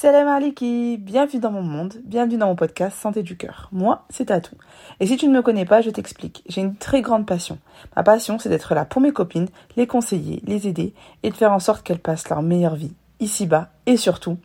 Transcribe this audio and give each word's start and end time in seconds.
Salam 0.00 0.28
alaikum, 0.28 0.96
bienvenue 0.96 1.40
dans 1.40 1.50
mon 1.50 1.60
monde, 1.60 1.96
bienvenue 2.06 2.38
dans 2.38 2.46
mon 2.46 2.56
podcast 2.56 2.96
Santé 2.98 3.22
du 3.22 3.36
cœur. 3.36 3.68
Moi, 3.70 4.06
c'est 4.08 4.24
Tatou. 4.24 4.56
Et 4.98 5.06
si 5.06 5.18
tu 5.18 5.28
ne 5.28 5.34
me 5.34 5.42
connais 5.42 5.66
pas, 5.66 5.82
je 5.82 5.90
t'explique. 5.90 6.42
J'ai 6.48 6.62
une 6.62 6.74
très 6.74 7.02
grande 7.02 7.26
passion. 7.26 7.58
Ma 7.94 8.02
passion, 8.02 8.38
c'est 8.38 8.48
d'être 8.48 8.74
là 8.74 8.86
pour 8.86 9.02
mes 9.02 9.12
copines, 9.12 9.50
les 9.76 9.86
conseiller, 9.86 10.42
les 10.46 10.66
aider 10.66 10.94
et 11.22 11.28
de 11.28 11.36
faire 11.36 11.52
en 11.52 11.58
sorte 11.58 11.82
qu'elles 11.82 11.98
passent 11.98 12.30
leur 12.30 12.40
meilleure 12.40 12.76
vie, 12.76 12.94
ici-bas 13.18 13.68
et 13.84 13.98
surtout 13.98 14.38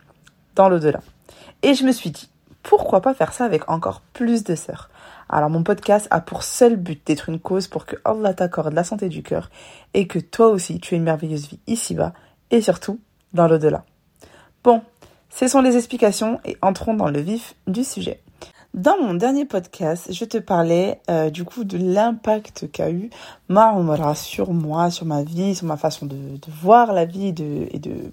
dans 0.55 0.67
l'au-delà. 0.67 0.99
Et 1.63 1.73
je 1.73 1.85
me 1.85 1.93
suis 1.93 2.11
dit, 2.11 2.29
pourquoi 2.61 2.99
pas 2.99 3.13
faire 3.13 3.31
ça 3.31 3.45
avec 3.45 3.69
encore 3.69 4.01
plus 4.11 4.43
de 4.43 4.55
sœurs? 4.55 4.89
Alors 5.29 5.49
mon 5.49 5.63
podcast 5.63 6.09
a 6.11 6.19
pour 6.19 6.43
seul 6.43 6.75
but 6.75 7.01
d'être 7.07 7.29
une 7.29 7.39
cause 7.39 7.69
pour 7.69 7.85
que 7.85 7.95
Allah 8.03 8.33
t'accorde 8.33 8.73
la 8.73 8.83
santé 8.83 9.07
du 9.07 9.23
cœur 9.23 9.49
et 9.93 10.05
que 10.05 10.19
toi 10.19 10.49
aussi 10.49 10.81
tu 10.81 10.95
aies 10.95 10.97
une 10.97 11.05
merveilleuse 11.05 11.47
vie 11.47 11.61
ici-bas 11.65 12.11
et 12.51 12.59
surtout 12.59 12.99
dans 13.31 13.47
l'au-delà. 13.47 13.85
Bon, 14.65 14.81
ce 15.29 15.47
sont 15.47 15.61
les 15.61 15.77
explications 15.77 16.39
et 16.45 16.57
entrons 16.61 16.93
dans 16.93 17.09
le 17.09 17.19
vif 17.19 17.55
du 17.67 17.83
sujet. 17.83 18.21
Dans 18.75 18.97
mon 19.01 19.13
dernier 19.13 19.45
podcast, 19.45 20.11
je 20.11 20.25
te 20.25 20.37
parlais 20.37 20.99
euh, 21.09 21.29
du 21.29 21.45
coup 21.45 21.63
de 21.63 21.77
l'impact 21.77 22.69
qu'a 22.73 22.91
eu 22.91 23.09
ma 23.47 23.73
sur 24.15 24.51
moi, 24.51 24.91
sur 24.91 25.05
ma 25.05 25.23
vie, 25.23 25.55
sur 25.55 25.65
ma 25.65 25.77
façon 25.77 26.05
de, 26.05 26.17
voir 26.61 26.91
la 26.91 27.05
vie 27.05 27.27
et 27.27 27.31
de, 27.31 27.67
et, 27.71 27.79
de, 27.79 28.11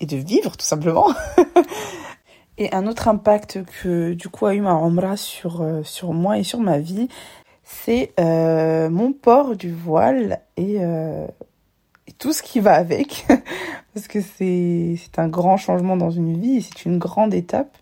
et 0.00 0.06
de 0.06 0.16
vivre 0.16 0.56
tout 0.56 0.66
simplement. 0.66 1.06
et 2.58 2.74
un 2.74 2.88
autre 2.88 3.06
impact 3.06 3.60
que 3.80 4.14
du 4.14 4.28
coup 4.28 4.46
a 4.46 4.54
eu 4.54 4.60
ma 4.60 5.16
sur, 5.16 5.60
euh, 5.60 5.84
sur 5.84 6.12
moi 6.12 6.38
et 6.38 6.42
sur 6.42 6.58
ma 6.58 6.80
vie, 6.80 7.06
c'est 7.62 8.12
euh, 8.18 8.90
mon 8.90 9.12
port 9.12 9.54
du 9.54 9.72
voile 9.72 10.40
et, 10.56 10.80
et 12.06 12.12
tout 12.12 12.32
ce 12.32 12.42
qui 12.42 12.60
va 12.60 12.74
avec, 12.74 13.26
parce 13.94 14.08
que 14.08 14.20
c'est 14.20 14.98
un 15.18 15.28
grand 15.28 15.56
changement 15.56 15.96
dans 15.96 16.10
une 16.10 16.40
vie, 16.40 16.62
c'est 16.62 16.84
une 16.84 16.98
grande 16.98 17.34
étape. 17.34 17.76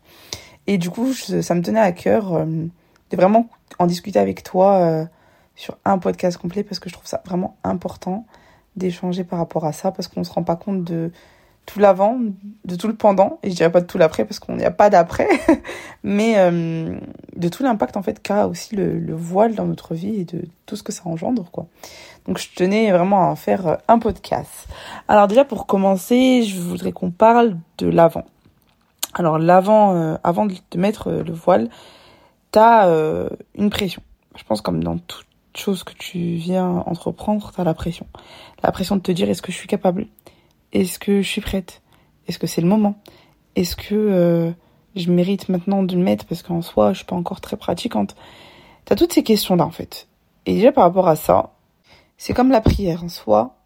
Et 0.66 0.78
du 0.78 0.91
coup, 0.91 1.12
ça 1.12 1.55
me 1.55 1.62
tenait 1.62 1.80
à 1.80 1.92
cœur 1.92 2.34
euh, 2.34 2.45
de 2.46 3.16
vraiment 3.16 3.49
en 3.79 3.87
discuter 3.87 4.18
avec 4.18 4.43
toi 4.43 4.79
euh, 4.79 5.04
sur 5.57 5.76
un 5.84 5.99
podcast 5.99 6.38
complet, 6.38 6.65
parce 6.65 6.79
que 6.79 6.88
je 6.88 6.95
trouve 6.95 7.07
ça 7.07 7.23
vraiment 7.26 7.57
important 7.65 8.26
d'échanger 8.76 9.24
par 9.24 9.38
rapport 9.38 9.66
à 9.66 9.73
ça, 9.73 9.93
parce 9.93 10.09
qu'on 10.09 10.21
ne 10.21 10.24
se 10.24 10.32
rend 10.32 10.43
pas 10.43 10.56
compte 10.56 10.84
de 10.84 11.12
tout 11.66 11.79
l'avant, 11.79 12.18
de 12.65 12.76
tout 12.76 12.88
le 12.88 12.95
pendant, 12.95 13.38
et 13.43 13.51
je 13.51 13.57
dirais 13.57 13.73
pas 13.73 13.80
de 13.80 13.87
tout 13.87 13.98
l'après 13.98 14.24
parce 14.24 14.38
qu'on 14.38 14.57
n'y 14.57 14.65
a 14.65 14.70
pas 14.70 14.90
d'après, 14.90 15.29
mais 16.02 16.34
euh, 16.37 16.98
de 17.37 17.48
tout 17.48 17.62
l'impact 17.62 17.96
en 17.96 18.02
fait 18.02 18.23
qu'a 18.23 18.46
aussi 18.46 18.76
le, 18.76 18.98
le, 18.98 19.15
voile 19.15 19.54
dans 19.54 19.65
notre 19.65 19.95
vie 19.95 20.21
et 20.21 20.24
de 20.24 20.45
tout 20.66 20.76
ce 20.76 20.82
que 20.82 20.93
ça 20.93 21.02
engendre 21.06 21.51
quoi. 21.51 21.66
Donc 22.26 22.38
je 22.38 22.48
tenais 22.54 22.90
vraiment 22.90 23.30
à 23.30 23.37
faire 23.37 23.66
euh, 23.66 23.76
un 23.88 23.98
podcast. 23.98 24.66
Alors 25.09 25.29
déjà 25.29 25.45
pour 25.45 25.66
commencer, 25.66 26.43
je 26.43 26.60
voudrais 26.60 26.93
qu'on 26.93 27.10
parle 27.10 27.56
de 27.78 27.88
l'avant. 27.88 28.24
Alors 29.15 29.38
l'avant, 29.38 29.95
euh, 29.95 30.16
avant 30.24 30.46
de 30.46 30.54
mettre 30.76 31.10
le 31.10 31.32
voile, 31.32 31.68
t'as 32.51 32.88
euh, 32.88 33.28
une 33.54 33.71
pression. 33.71 34.02
Je 34.37 34.43
pense 34.45 34.60
comme 34.60 34.82
dans 34.82 34.99
toute 34.99 35.26
chose 35.54 35.84
que 35.84 35.93
tu 35.93 36.34
viens 36.34 36.82
entreprendre, 36.87 37.52
t'as 37.54 37.65
la 37.65 37.74
pression. 37.74 38.06
La 38.62 38.73
pression 38.73 38.96
de 38.96 39.02
te 39.02 39.12
dire 39.12 39.30
est-ce 39.30 39.43
que 39.43 39.52
je 39.52 39.56
suis 39.56 39.68
capable? 39.68 40.06
Est-ce 40.75 40.99
que 40.99 41.23
je 41.23 41.29
suis 41.29 41.41
prête? 41.41 41.80
Est-ce 42.27 42.39
que 42.39 42.47
c'est 42.47 42.61
le 42.61 42.67
moment? 42.67 43.01
Est-ce 43.57 43.77
que 43.77 43.95
euh, 43.95 44.51
je 44.97 45.11
mérite 45.11 45.49
maintenant 45.49 45.83
de 45.83 45.95
le 45.95 46.03
mettre? 46.03 46.27
Parce 46.27 46.43
qu'en 46.43 46.63
soi, 46.63 46.93
je 46.93 46.99
suis 46.99 47.07
pas 47.07 47.17
encore 47.17 47.41
très 47.41 47.57
pratiquante 47.57 48.17
T'as 48.85 48.97
toutes 48.97 49.15
ces 49.15 49.23
questions-là 49.23 49.65
en 49.65 49.71
fait. 49.71 50.09
Et 50.45 50.57
déjà 50.57 50.73
par 50.73 50.85
rapport 50.85 51.09
à 51.09 51.17
ça, 51.17 51.55
c'est 52.19 52.35
comme 52.35 52.51
la 52.51 52.61
prière 52.61 53.02
en 53.02 53.09
soi. 53.09 53.57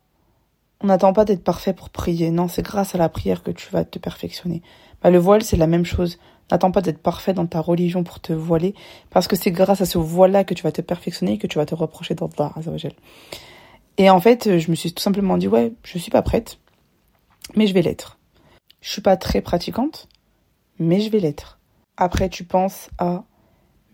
On 0.81 0.87
n'attend 0.87 1.13
pas 1.13 1.25
d'être 1.25 1.43
parfait 1.43 1.73
pour 1.73 1.91
prier. 1.91 2.31
Non, 2.31 2.47
c'est 2.47 2.63
grâce 2.63 2.95
à 2.95 2.99
la 2.99 3.09
prière 3.09 3.43
que 3.43 3.51
tu 3.51 3.69
vas 3.73 3.85
te 3.85 3.99
perfectionner. 3.99 4.63
Bah, 5.03 5.11
le 5.11 5.19
voile, 5.19 5.43
c'est 5.43 5.57
la 5.57 5.67
même 5.67 5.85
chose. 5.85 6.19
N'attends 6.53 6.71
pas 6.71 6.83
d'être 6.83 7.03
parfait 7.03 7.35
dans 7.35 7.47
ta 7.47 7.61
religion 7.61 8.05
pour 8.05 8.21
te 8.21 8.33
voiler, 8.33 8.75
parce 9.11 9.27
que 9.27 9.37
c'est 9.37 9.51
grâce 9.51 9.81
à 9.81 9.87
ce 9.87 9.99
voile-là 9.99 10.45
que 10.45 10.55
tu 10.55 10.63
vas 10.63 10.73
te 10.73 10.81
perfectionner 10.81 11.33
et 11.33 11.39
que 11.39 11.47
tu 11.49 11.59
vas 11.59 11.67
te 11.67 11.75
reprocher 11.75 12.15
d'Allah 12.15 12.55
Et 13.99 14.09
en 14.09 14.21
fait, 14.21 14.59
je 14.59 14.71
me 14.71 14.77
suis 14.77 14.93
tout 14.93 15.03
simplement 15.03 15.37
dit, 15.37 15.49
ouais, 15.49 15.73
je 15.83 15.99
suis 15.99 16.11
pas 16.11 16.23
prête 16.23 16.59
mais 17.57 17.67
je 17.67 17.75
vais 17.75 17.83
l'être. 17.83 18.19
Je 18.81 18.91
suis 18.91 19.03
pas 19.03 19.17
très 19.17 19.41
pratiquante, 19.41 20.09
mais 20.79 21.01
je 21.01 21.11
vais 21.11 21.21
l'être. 21.21 21.59
Après, 21.97 22.29
tu 22.29 22.45
penses 22.45 22.91
à 22.99 23.25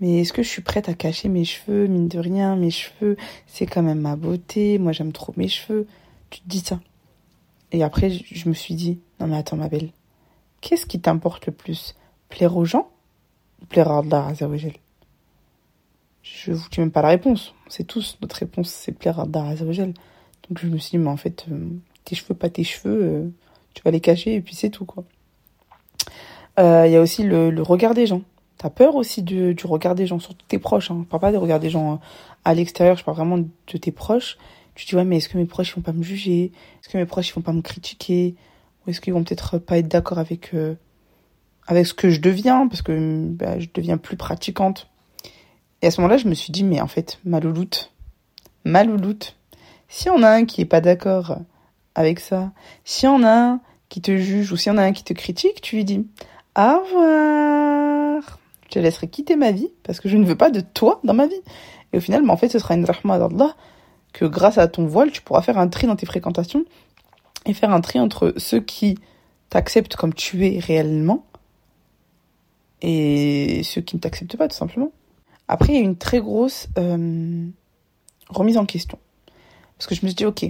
mais 0.00 0.20
est-ce 0.20 0.32
que 0.32 0.42
je 0.42 0.48
suis 0.48 0.62
prête 0.62 0.88
à 0.88 0.94
cacher 0.94 1.28
mes 1.28 1.44
cheveux 1.44 1.86
Mine 1.86 2.08
de 2.08 2.18
rien, 2.18 2.56
mes 2.56 2.70
cheveux, 2.70 3.16
c'est 3.46 3.66
quand 3.66 3.82
même 3.82 4.00
ma 4.00 4.16
beauté. 4.16 4.78
Moi, 4.78 4.92
j'aime 4.92 5.12
trop 5.12 5.32
mes 5.36 5.48
cheveux. 5.48 5.86
Tu 6.30 6.40
te 6.40 6.48
dis 6.48 6.60
ça. 6.60 6.80
Et 7.72 7.82
après, 7.82 8.10
je 8.10 8.48
me 8.48 8.54
suis 8.54 8.74
dit, 8.74 8.98
non 9.20 9.26
mais 9.26 9.36
attends, 9.36 9.56
ma 9.56 9.68
belle, 9.68 9.90
qu'est-ce 10.60 10.86
qui 10.86 11.00
t'importe 11.00 11.46
le 11.46 11.52
plus? 11.52 11.94
Plaire 12.28 12.56
aux 12.56 12.64
gens 12.64 12.90
ou 13.62 13.66
plaire 13.66 13.90
à 13.90 13.98
Allah 13.98 14.26
Azzawajal 14.26 14.74
Je 16.22 16.52
vous 16.52 16.68
dis 16.70 16.80
même 16.80 16.90
pas 16.90 17.02
la 17.02 17.08
réponse. 17.08 17.54
C'est 17.68 17.84
tous, 17.84 18.18
notre 18.20 18.36
réponse, 18.36 18.70
c'est 18.70 18.92
plaire 18.92 19.18
à 19.20 19.22
Allah 19.22 19.48
Azzawajal. 19.48 19.94
Donc 20.48 20.58
je 20.58 20.66
me 20.66 20.78
suis 20.78 20.92
dit, 20.92 20.98
mais 20.98 21.10
en 21.10 21.16
fait, 21.16 21.46
euh, 21.50 21.68
tes 22.04 22.14
cheveux, 22.14 22.34
pas 22.34 22.50
tes 22.50 22.64
cheveux, 22.64 23.02
euh, 23.02 23.28
tu 23.74 23.82
vas 23.82 23.90
les 23.90 24.00
cacher 24.00 24.34
et 24.34 24.40
puis 24.40 24.54
c'est 24.54 24.70
tout 24.70 24.84
quoi. 24.84 25.04
Il 26.56 26.62
euh, 26.62 26.86
y 26.86 26.96
a 26.96 27.00
aussi 27.00 27.24
le, 27.24 27.50
regard 27.62 27.94
des 27.94 28.06
gens. 28.06 28.22
T'as 28.58 28.70
peur 28.70 28.94
aussi 28.94 29.22
du, 29.22 29.56
regard 29.64 29.96
des 29.96 30.06
gens, 30.06 30.20
surtout 30.20 30.46
tes 30.46 30.58
proches. 30.58 30.90
Hein. 30.90 31.00
Je 31.02 31.08
parle 31.08 31.20
pas 31.20 31.32
des 31.32 31.36
regards 31.36 31.60
des 31.60 31.70
gens 31.70 31.94
euh, 31.94 31.96
à 32.44 32.54
l'extérieur, 32.54 32.96
je 32.96 33.04
parle 33.04 33.16
vraiment 33.16 33.38
de 33.38 33.78
tes 33.78 33.90
proches. 33.90 34.38
Tu 34.74 34.84
te 34.84 34.90
dis 34.90 34.96
ouais 34.96 35.04
mais 35.04 35.18
est-ce 35.18 35.28
que 35.28 35.38
mes 35.38 35.46
proches 35.46 35.70
ils 35.70 35.76
vont 35.76 35.82
pas 35.82 35.92
me 35.92 36.02
juger? 36.02 36.52
Est-ce 36.80 36.88
que 36.88 36.98
mes 36.98 37.06
proches 37.06 37.30
ils 37.30 37.34
vont 37.34 37.42
pas 37.42 37.52
me 37.52 37.62
critiquer? 37.62 38.34
Ou 38.86 38.90
est-ce 38.90 39.00
qu'ils 39.00 39.12
vont 39.12 39.24
peut-être 39.24 39.58
pas 39.58 39.78
être 39.78 39.88
d'accord 39.88 40.18
avec 40.18 40.54
euh, 40.54 40.74
avec 41.66 41.86
ce 41.86 41.94
que 41.94 42.10
je 42.10 42.20
deviens? 42.20 42.68
Parce 42.68 42.82
que 42.82 43.26
bah, 43.28 43.58
je 43.58 43.66
deviens 43.72 43.98
plus 43.98 44.16
pratiquante. 44.16 44.88
Et 45.82 45.88
à 45.88 45.90
ce 45.90 46.00
moment-là, 46.00 46.16
je 46.16 46.28
me 46.28 46.34
suis 46.34 46.52
dit 46.52 46.64
mais 46.64 46.80
en 46.80 46.86
fait, 46.86 47.18
ma 47.24 47.40
louloute, 47.40 47.92
ma 48.64 48.84
louloute, 48.84 49.36
si 49.88 50.08
on 50.10 50.22
a 50.22 50.30
un 50.30 50.44
qui 50.44 50.60
est 50.60 50.66
pas 50.66 50.80
d'accord 50.80 51.38
avec 51.94 52.20
ça. 52.20 52.52
Si 52.84 53.06
on 53.06 53.22
a 53.22 53.32
un 53.32 53.60
qui 53.88 54.00
te 54.00 54.16
juge 54.16 54.52
ou 54.52 54.56
si 54.56 54.70
on 54.70 54.76
a 54.76 54.82
un 54.82 54.92
qui 54.92 55.04
te 55.04 55.12
critique, 55.12 55.60
tu 55.60 55.76
lui 55.76 55.84
dis 55.84 56.06
au 56.56 56.78
revoir. 56.80 58.38
Je 58.64 58.68
te 58.70 58.78
laisserai 58.78 59.08
quitter 59.08 59.36
ma 59.36 59.52
vie 59.52 59.70
parce 59.82 60.00
que 60.00 60.08
je 60.08 60.16
ne 60.16 60.24
veux 60.24 60.36
pas 60.36 60.50
de 60.50 60.60
toi 60.60 61.00
dans 61.04 61.14
ma 61.14 61.26
vie. 61.26 61.40
Et 61.92 61.98
au 61.98 62.00
final, 62.00 62.22
mais 62.22 62.30
en 62.30 62.36
fait, 62.36 62.48
ce 62.48 62.58
sera 62.58 62.74
une 62.74 62.84
rahma 62.84 63.18
d'Allah 63.18 63.54
que 64.12 64.24
grâce 64.24 64.58
à 64.58 64.68
ton 64.68 64.86
voile, 64.86 65.10
tu 65.10 65.22
pourras 65.22 65.42
faire 65.42 65.58
un 65.58 65.68
tri 65.68 65.86
dans 65.86 65.96
tes 65.96 66.06
fréquentations 66.06 66.64
et 67.46 67.54
faire 67.54 67.70
un 67.70 67.80
tri 67.80 68.00
entre 68.00 68.34
ceux 68.36 68.60
qui 68.60 68.98
t'acceptent 69.50 69.96
comme 69.96 70.14
tu 70.14 70.46
es 70.46 70.58
réellement 70.58 71.24
et 72.80 73.62
ceux 73.64 73.80
qui 73.80 73.96
ne 73.96 74.00
t'acceptent 74.00 74.36
pas, 74.36 74.48
tout 74.48 74.56
simplement. 74.56 74.92
Après, 75.48 75.72
il 75.72 75.76
y 75.76 75.78
a 75.78 75.84
une 75.84 75.96
très 75.96 76.20
grosse 76.20 76.68
euh, 76.78 77.46
remise 78.28 78.58
en 78.58 78.66
question. 78.66 78.98
Parce 79.78 79.86
que 79.86 79.94
je 79.94 80.00
me 80.02 80.08
suis 80.08 80.16
dit, 80.16 80.26
ok, 80.26 80.46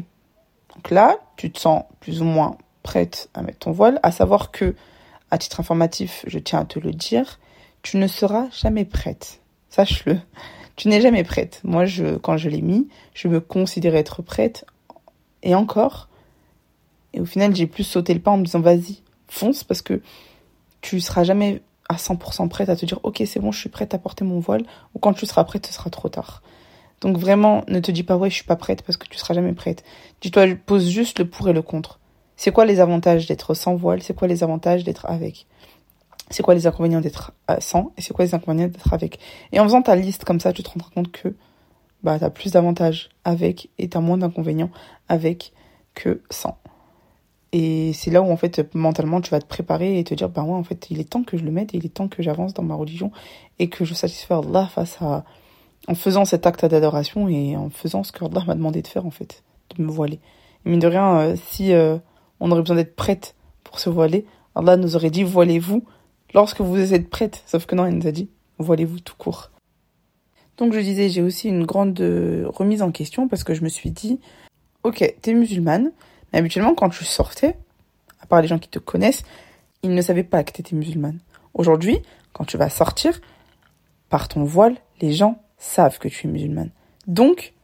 donc 0.74 0.90
là, 0.90 1.16
tu 1.36 1.50
te 1.50 1.58
sens 1.58 1.84
plus 2.00 2.20
ou 2.20 2.24
moins 2.24 2.56
prête 2.82 3.30
à 3.34 3.42
mettre 3.42 3.60
ton 3.60 3.72
voile, 3.72 4.00
à 4.02 4.12
savoir 4.12 4.50
que, 4.50 4.74
à 5.30 5.38
titre 5.38 5.60
informatif, 5.60 6.24
je 6.26 6.38
tiens 6.38 6.60
à 6.60 6.64
te 6.64 6.78
le 6.78 6.92
dire, 6.92 7.38
tu 7.82 7.96
ne 7.96 8.06
seras 8.06 8.48
jamais 8.50 8.84
prête. 8.84 9.40
Sache-le. 9.68 10.18
Tu 10.76 10.88
n'es 10.88 11.00
jamais 11.00 11.24
prête. 11.24 11.60
Moi, 11.64 11.84
je, 11.84 12.16
quand 12.16 12.36
je 12.36 12.48
l'ai 12.48 12.62
mis, 12.62 12.88
je 13.14 13.28
me 13.28 13.40
considérais 13.40 13.98
être 13.98 14.22
prête. 14.22 14.64
Et 15.42 15.54
encore. 15.54 16.08
Et 17.12 17.20
au 17.20 17.26
final, 17.26 17.54
j'ai 17.54 17.66
plus 17.66 17.84
sauté 17.84 18.14
le 18.14 18.20
pas 18.20 18.30
en 18.30 18.38
me 18.38 18.44
disant, 18.44 18.60
vas-y, 18.60 19.02
fonce, 19.28 19.62
parce 19.62 19.82
que 19.82 20.00
tu 20.80 21.00
seras 21.00 21.22
jamais 21.22 21.62
à 21.88 21.96
100% 21.96 22.48
prête 22.48 22.68
à 22.68 22.76
te 22.76 22.86
dire, 22.86 22.98
ok, 23.02 23.22
c'est 23.26 23.40
bon, 23.40 23.52
je 23.52 23.60
suis 23.60 23.68
prête 23.68 23.94
à 23.94 23.98
porter 23.98 24.24
mon 24.24 24.40
voile. 24.40 24.64
Ou 24.94 24.98
quand 24.98 25.12
tu 25.12 25.26
seras 25.26 25.44
prête, 25.44 25.66
ce 25.66 25.72
sera 25.72 25.90
trop 25.90 26.08
tard. 26.08 26.42
Donc 27.04 27.18
vraiment, 27.18 27.64
ne 27.68 27.80
te 27.80 27.92
dis 27.92 28.02
pas 28.02 28.16
ouais, 28.16 28.30
je 28.30 28.34
suis 28.34 28.44
pas 28.44 28.56
prête 28.56 28.80
parce 28.80 28.96
que 28.96 29.06
tu 29.06 29.18
seras 29.18 29.34
jamais 29.34 29.52
prête. 29.52 29.84
Dis-toi, 30.22 30.46
pose 30.54 30.88
juste 30.88 31.18
le 31.18 31.28
pour 31.28 31.46
et 31.50 31.52
le 31.52 31.60
contre. 31.60 32.00
C'est 32.34 32.50
quoi 32.50 32.64
les 32.64 32.80
avantages 32.80 33.26
d'être 33.26 33.52
sans 33.52 33.74
voile? 33.74 34.02
C'est 34.02 34.16
quoi 34.16 34.26
les 34.26 34.42
avantages 34.42 34.84
d'être 34.84 35.04
avec? 35.04 35.46
C'est 36.30 36.42
quoi 36.42 36.54
les 36.54 36.66
inconvénients 36.66 37.02
d'être 37.02 37.32
euh, 37.50 37.56
sans? 37.60 37.92
Et 37.98 38.00
c'est 38.00 38.14
quoi 38.14 38.24
les 38.24 38.34
inconvénients 38.34 38.68
d'être 38.68 38.94
avec? 38.94 39.18
Et 39.52 39.60
en 39.60 39.64
faisant 39.64 39.82
ta 39.82 39.94
liste 39.96 40.24
comme 40.24 40.40
ça, 40.40 40.54
tu 40.54 40.62
te 40.62 40.70
rendras 40.70 40.88
compte 40.94 41.12
que 41.12 41.36
bah 42.02 42.18
t'as 42.18 42.30
plus 42.30 42.52
d'avantages 42.52 43.10
avec 43.24 43.68
et 43.76 43.90
t'as 43.90 44.00
moins 44.00 44.16
d'inconvénients 44.16 44.70
avec 45.08 45.52
que 45.92 46.22
sans. 46.30 46.56
Et 47.52 47.92
c'est 47.92 48.10
là 48.10 48.22
où 48.22 48.30
en 48.30 48.36
fait 48.38 48.74
mentalement 48.74 49.20
tu 49.20 49.30
vas 49.30 49.40
te 49.40 49.46
préparer 49.46 49.98
et 49.98 50.04
te 50.04 50.14
dire 50.14 50.30
bah 50.30 50.42
ouais 50.42 50.52
en 50.52 50.64
fait 50.64 50.86
il 50.90 51.00
est 51.00 51.10
temps 51.10 51.22
que 51.22 51.36
je 51.36 51.44
le 51.44 51.50
mette 51.50 51.74
et 51.74 51.76
il 51.76 51.84
est 51.84 51.94
temps 51.94 52.08
que 52.08 52.22
j'avance 52.22 52.54
dans 52.54 52.62
ma 52.62 52.74
religion 52.74 53.12
et 53.58 53.68
que 53.68 53.84
je 53.84 53.92
satisfais 53.92 54.32
Allah 54.32 54.66
face 54.66 54.96
à 55.02 55.24
en 55.88 55.94
faisant 55.94 56.24
cet 56.24 56.46
acte 56.46 56.64
d'adoration 56.64 57.28
et 57.28 57.56
en 57.56 57.70
faisant 57.70 58.02
ce 58.04 58.12
que 58.12 58.24
Allah 58.24 58.42
m'a 58.46 58.54
demandé 58.54 58.82
de 58.82 58.86
faire 58.86 59.06
en 59.06 59.10
fait, 59.10 59.42
de 59.76 59.82
me 59.82 59.90
voiler. 59.90 60.20
Et 60.64 60.70
mine 60.70 60.80
de 60.80 60.86
rien, 60.86 61.18
euh, 61.18 61.36
si 61.48 61.72
euh, 61.72 61.98
on 62.40 62.50
aurait 62.50 62.62
besoin 62.62 62.76
d'être 62.76 62.96
prête 62.96 63.34
pour 63.62 63.78
se 63.78 63.90
voiler, 63.90 64.26
Allah 64.54 64.76
nous 64.76 64.96
aurait 64.96 65.10
dit 65.10 65.22
voilez-vous 65.22 65.84
lorsque 66.32 66.60
vous 66.60 66.94
êtes 66.94 67.10
prête. 67.10 67.42
Sauf 67.46 67.66
que 67.66 67.74
non, 67.74 67.86
il 67.86 67.96
nous 67.96 68.06
a 68.06 68.12
dit 68.12 68.28
voilez-vous 68.58 69.00
tout 69.00 69.16
court. 69.16 69.50
Donc 70.56 70.72
je 70.72 70.78
disais, 70.78 71.08
j'ai 71.08 71.22
aussi 71.22 71.48
une 71.48 71.64
grande 71.64 72.00
euh, 72.00 72.44
remise 72.46 72.82
en 72.82 72.92
question 72.92 73.28
parce 73.28 73.42
que 73.42 73.54
je 73.54 73.62
me 73.62 73.68
suis 73.68 73.90
dit, 73.90 74.20
ok, 74.84 75.14
t'es 75.20 75.34
musulmane, 75.34 75.90
mais 76.32 76.38
habituellement 76.38 76.74
quand 76.74 76.90
tu 76.90 77.04
sortais, 77.04 77.56
à 78.20 78.26
part 78.26 78.40
les 78.40 78.48
gens 78.48 78.58
qui 78.58 78.68
te 78.68 78.78
connaissent, 78.78 79.24
ils 79.82 79.94
ne 79.94 80.00
savaient 80.00 80.24
pas 80.24 80.44
que 80.44 80.52
tu 80.52 80.60
étais 80.60 80.76
musulmane. 80.76 81.18
Aujourd'hui, 81.54 81.98
quand 82.32 82.44
tu 82.44 82.56
vas 82.56 82.70
sortir, 82.70 83.20
par 84.08 84.28
ton 84.28 84.44
voile, 84.44 84.76
les 85.00 85.12
gens 85.12 85.42
savent 85.58 85.98
que 85.98 86.08
tu 86.08 86.26
es 86.26 86.30
musulmane. 86.30 86.70
Donc, 87.06 87.54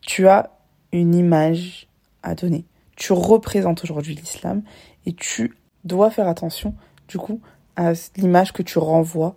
tu 0.00 0.28
as 0.28 0.50
une 0.92 1.14
image 1.14 1.88
à 2.22 2.34
donner. 2.34 2.64
Tu 2.96 3.12
représentes 3.12 3.84
aujourd'hui 3.84 4.14
l'islam 4.14 4.62
et 5.06 5.12
tu 5.12 5.56
dois 5.84 6.10
faire 6.10 6.28
attention, 6.28 6.74
du 7.08 7.18
coup, 7.18 7.40
à 7.76 7.92
l'image 8.16 8.52
que 8.52 8.62
tu 8.62 8.78
renvoies 8.78 9.34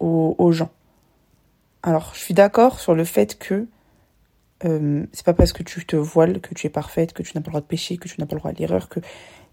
aux, 0.00 0.52
gens. 0.52 0.70
Alors, 1.82 2.12
je 2.14 2.20
suis 2.20 2.34
d'accord 2.34 2.78
sur 2.78 2.94
le 2.94 3.04
fait 3.04 3.38
que 3.38 3.66
euh, 4.66 5.06
c'est 5.12 5.24
pas 5.24 5.32
parce 5.32 5.54
que 5.54 5.62
tu 5.62 5.84
te 5.86 5.96
voiles 5.96 6.40
que 6.40 6.54
tu 6.54 6.66
es 6.66 6.70
parfaite, 6.70 7.14
que 7.14 7.22
tu 7.22 7.32
n'as 7.34 7.40
pas 7.40 7.46
le 7.46 7.52
droit 7.52 7.60
de 7.62 7.66
pécher, 7.66 7.96
que 7.96 8.08
tu 8.08 8.20
n'as 8.20 8.26
pas 8.26 8.34
le 8.34 8.40
droit 8.40 8.50
à 8.50 8.54
l'erreur, 8.54 8.90
que 8.90 9.00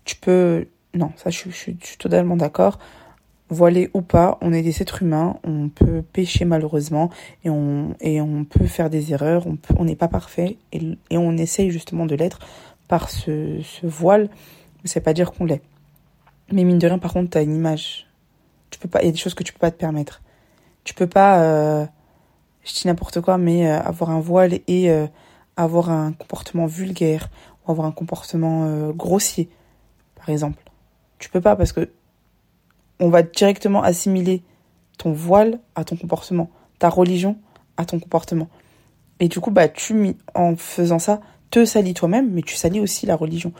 tu 0.03 0.17
peux. 0.17 0.67
Non, 0.93 1.13
ça, 1.15 1.29
je, 1.29 1.49
suis 1.49 1.77
totalement 1.97 2.35
d'accord. 2.35 2.79
Voilé 3.53 3.91
ou 3.93 4.01
pas, 4.01 4.37
on 4.39 4.53
est 4.53 4.61
des 4.61 4.81
êtres 4.81 5.03
humains, 5.03 5.35
on 5.43 5.67
peut 5.67 6.01
pécher 6.01 6.45
malheureusement 6.45 7.09
et 7.43 7.49
on, 7.49 7.95
et 7.99 8.21
on 8.21 8.45
peut 8.45 8.65
faire 8.65 8.89
des 8.89 9.11
erreurs, 9.11 9.45
on 9.77 9.83
n'est 9.83 9.97
pas 9.97 10.07
parfait 10.07 10.57
et, 10.71 10.97
et, 11.09 11.17
on 11.17 11.35
essaye 11.35 11.69
justement 11.69 12.05
de 12.05 12.15
l'être 12.15 12.39
par 12.87 13.09
ce, 13.09 13.61
ce 13.61 13.85
voile, 13.85 14.29
mais 14.81 14.89
ça 14.89 15.01
veut 15.01 15.03
pas 15.03 15.13
dire 15.13 15.33
qu'on 15.33 15.43
l'est. 15.43 15.61
Mais 16.51 16.63
mine 16.63 16.79
de 16.79 16.87
rien, 16.87 16.97
par 16.97 17.11
contre, 17.11 17.31
tu 17.31 17.37
as 17.37 17.41
une 17.41 17.53
image. 17.53 18.07
Tu 18.69 18.79
peux 18.79 18.87
pas, 18.87 19.01
il 19.01 19.07
y 19.07 19.09
a 19.09 19.11
des 19.11 19.17
choses 19.17 19.33
que 19.33 19.43
tu 19.43 19.51
peux 19.51 19.59
pas 19.59 19.71
te 19.71 19.77
permettre. 19.77 20.21
Tu 20.85 20.93
peux 20.93 21.07
pas, 21.07 21.43
euh, 21.43 21.85
je 22.63 22.73
dis 22.73 22.87
n'importe 22.87 23.19
quoi, 23.21 23.37
mais 23.37 23.69
euh, 23.69 23.81
avoir 23.81 24.11
un 24.11 24.21
voile 24.21 24.59
et 24.67 24.89
euh, 24.91 25.07
avoir 25.57 25.89
un 25.89 26.13
comportement 26.13 26.67
vulgaire 26.67 27.29
ou 27.65 27.71
avoir 27.71 27.85
un 27.85 27.91
comportement 27.91 28.65
euh, 28.65 28.91
grossier, 28.91 29.49
par 30.15 30.29
exemple. 30.29 30.63
Tu 31.19 31.29
peux 31.29 31.41
pas 31.41 31.55
parce 31.55 31.71
que 31.71 31.89
on 33.01 33.09
va 33.09 33.23
directement 33.23 33.83
assimiler 33.83 34.43
ton 34.97 35.11
voile 35.11 35.59
à 35.75 35.83
ton 35.83 35.97
comportement, 35.97 36.49
ta 36.79 36.87
religion 36.87 37.37
à 37.75 37.85
ton 37.85 37.99
comportement. 37.99 38.47
Et 39.19 39.27
du 39.27 39.39
coup, 39.39 39.51
bah, 39.51 39.67
tu, 39.67 40.15
en 40.35 40.55
faisant 40.55 40.99
ça, 40.99 41.19
te 41.49 41.65
salis 41.65 41.93
toi-même, 41.93 42.31
mais 42.31 42.43
tu 42.43 42.55
salis 42.55 42.79
aussi 42.79 43.05
la 43.05 43.15
religion. 43.15 43.51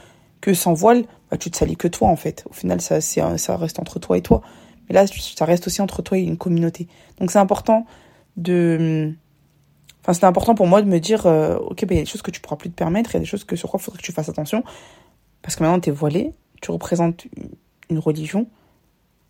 Que 0.42 0.54
sans 0.54 0.74
voile, 0.74 1.04
bah, 1.30 1.38
tu 1.38 1.52
te 1.52 1.58
salis 1.58 1.76
que 1.76 1.88
toi, 1.88 2.08
en 2.08 2.16
fait. 2.16 2.46
Au 2.50 2.54
final, 2.54 2.82
ça, 2.82 3.02
ça 3.02 3.58
reste 3.58 3.80
entre 3.80 4.00
toi 4.00 4.18
et 4.18 4.22
toi. 4.22 4.42
Mais 4.88 4.96
là, 4.96 5.06
ça 5.08 5.46
reste 5.46 5.68
aussi 5.68 5.82
entre 5.82 6.02
toi 6.02 6.18
et 6.18 6.22
une 6.22 6.38
communauté. 6.38 6.88
Donc 7.20 7.32
c'est 7.32 7.40
important 7.40 7.86
de... 8.38 9.14
Enfin, 10.02 10.14
c'est 10.14 10.26
important 10.26 10.56
pour 10.56 10.66
moi 10.66 10.82
de 10.82 10.88
me 10.88 11.00
dire, 11.00 11.26
euh, 11.28 11.58
ok, 11.58 11.86
bah, 11.86 11.94
il 11.94 11.98
y 11.98 12.00
a 12.00 12.04
des 12.04 12.10
choses 12.10 12.24
que 12.24 12.32
tu 12.32 12.42
pourras 12.42 12.56
plus 12.56 12.70
te 12.70 12.76
permettre, 12.76 13.12
il 13.12 13.14
y 13.16 13.18
a 13.18 13.20
des 13.20 13.26
choses 13.26 13.44
que, 13.44 13.56
sur 13.56 13.70
quoi 13.70 13.80
il 13.80 13.84
faudrait 13.84 14.00
que 14.00 14.06
tu 14.06 14.12
fasses 14.12 14.30
attention. 14.30 14.64
Parce 15.42 15.56
que 15.56 15.64
maintenant, 15.64 15.80
tu 15.80 15.90
es 15.90 15.92
voilé, 15.92 16.34
tu 16.62 16.72
représentes 16.72 17.26
une 17.90 18.00
religion, 18.00 18.48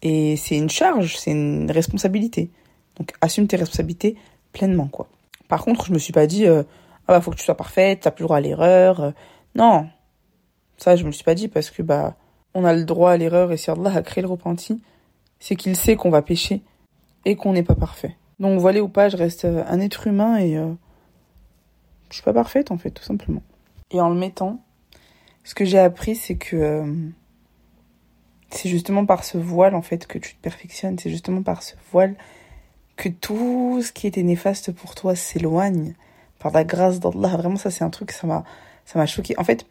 et 0.02 0.36
c'est 0.38 0.58
une 0.58 0.70
charge, 0.70 1.18
c'est 1.18 1.32
une 1.32 1.70
responsabilité. 1.72 2.52
Donc 2.98 3.14
assume 3.22 3.48
tes 3.48 3.58
responsabilités 3.58 4.18
pleinement, 4.54 4.88
quoi. 4.88 5.08
Par 5.48 5.64
contre, 5.64 5.86
je 5.86 5.94
me 5.94 6.00
suis 6.00 6.14
pas 6.14 6.28
dit, 6.28 6.46
euh, 6.46 6.64
ah 7.08 7.14
bah 7.14 7.22
faut 7.22 7.32
que 7.32 7.36
tu 7.38 7.44
sois 7.44 7.56
parfaite, 7.56 8.02
t'as 8.02 8.12
plus 8.12 8.24
le 8.24 8.28
droit 8.28 8.38
à 8.38 8.42
l'erreur. 8.42 9.02
Euh. 9.02 9.12
non, 9.56 9.88
ça 10.78 10.96
je 10.96 11.06
me 11.06 11.12
suis 11.12 11.24
pas 11.24 11.36
dit 11.36 11.48
parce 11.48 11.70
que 11.70 11.82
bah 11.82 12.16
on 12.54 12.66
a 12.66 12.74
le 12.74 12.86
droit 12.86 13.12
à 13.12 13.18
l'erreur 13.18 13.52
et 13.52 13.58
si 13.58 13.70
Allah 13.70 13.96
a 13.96 14.02
créé 14.02 14.22
le 14.22 14.28
repenti, 14.28 14.82
c'est 15.40 15.56
qu'il 15.56 15.76
sait 15.76 15.96
qu'on 15.96 16.10
va 16.10 16.22
pécher 16.22 16.62
et 17.26 17.36
qu'on 17.36 17.54
n'est 17.54 17.64
pas 17.64 17.76
parfait. 17.76 18.16
Donc 18.40 18.60
voilà 18.60 18.82
ou 18.82 18.90
pas, 18.90 19.10
je 19.10 19.18
reste 19.18 19.46
euh, 19.46 19.64
un 19.68 19.80
être 19.80 20.08
humain 20.08 20.38
et 20.38 20.58
euh, 20.58 20.74
je 22.10 22.16
suis 22.16 22.24
pas 22.24 22.34
parfaite 22.34 22.72
en 22.72 22.78
fait, 22.78 22.92
tout 22.92 23.04
simplement. 23.04 23.44
Et 23.92 24.02
en 24.02 24.10
le 24.10 24.16
mettant, 24.16 24.64
ce 25.44 25.54
que 25.54 25.66
j'ai 25.66 25.80
appris, 25.80 26.16
c'est 26.16 26.38
que 26.38 26.56
euh, 26.56 26.94
c'est 28.52 28.70
justement 28.70 29.06
par 29.06 29.24
ce 29.24 29.38
voile 29.38 29.76
en 29.76 29.82
fait 29.82 30.08
que 30.08 30.18
tu 30.18 30.36
te 30.36 30.42
perfectionnes. 30.42 30.98
C'est 31.00 31.10
justement 31.10 31.42
par 31.42 31.64
ce 31.64 31.76
voile 31.92 32.16
que 32.96 33.10
tout 33.10 33.82
ce 33.82 33.92
qui 33.92 34.08
était 34.08 34.24
néfaste 34.24 34.72
pour 34.72 34.96
toi 34.96 35.16
s'éloigne 35.16 35.94
par 36.40 36.52
la 36.52 36.64
grâce 36.64 37.00
d'Allah. 37.00 37.30
Vraiment, 37.38 37.56
ça 37.56 37.72
c'est 37.72 37.84
un 37.84 37.90
truc, 37.90 38.12
ça 38.12 38.28
m'a, 38.28 38.44
ça 38.86 39.00
m'a 39.00 39.06
choqué. 39.06 39.38
En 39.38 39.44
fait, 39.44 39.66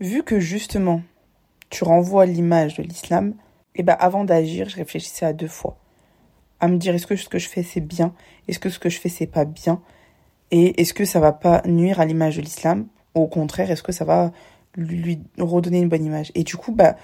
vu 0.00 0.22
que 0.22 0.40
justement 0.40 1.02
tu 1.70 1.84
renvoies 1.84 2.26
l'image 2.26 2.76
de 2.76 2.82
l'islam, 2.82 3.34
et 3.74 3.80
eh 3.80 3.82
ben 3.82 3.96
avant 4.00 4.24
d'agir, 4.24 4.68
je 4.68 4.76
réfléchissais 4.76 5.26
à 5.26 5.32
deux 5.32 5.48
fois. 5.48 5.78
À 6.60 6.66
me 6.66 6.78
dire 6.78 6.94
est-ce 6.94 7.06
que 7.06 7.14
ce 7.14 7.28
que 7.28 7.38
je 7.38 7.48
fais 7.48 7.62
c'est 7.62 7.80
bien, 7.80 8.14
est-ce 8.48 8.58
que 8.58 8.70
ce 8.70 8.78
que 8.78 8.88
je 8.88 8.98
fais 8.98 9.08
c'est 9.08 9.26
pas 9.26 9.44
bien, 9.44 9.80
et 10.50 10.80
est-ce 10.80 10.94
que 10.94 11.04
ça 11.04 11.20
va 11.20 11.32
pas 11.32 11.62
nuire 11.66 12.00
à 12.00 12.06
l'image 12.06 12.36
de 12.36 12.42
l'islam, 12.42 12.86
au 13.14 13.26
contraire, 13.26 13.70
est-ce 13.70 13.82
que 13.82 13.92
ça 13.92 14.04
va 14.04 14.32
lui 14.76 15.20
redonner 15.38 15.78
une 15.78 15.88
bonne 15.88 16.04
image? 16.04 16.32
Et 16.34 16.44
du 16.44 16.56
coup, 16.56 16.72
bah, 16.72 16.96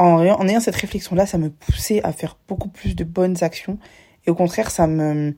en, 0.00 0.48
ayant 0.48 0.60
cette 0.60 0.76
réflexion-là, 0.76 1.26
ça 1.26 1.38
me 1.38 1.50
poussait 1.50 2.02
à 2.04 2.12
faire 2.12 2.36
beaucoup 2.48 2.68
plus 2.68 2.96
de 2.96 3.04
bonnes 3.04 3.42
actions, 3.42 3.78
et 4.26 4.30
au 4.30 4.34
contraire, 4.34 4.70
ça 4.70 4.86
me 4.86 5.34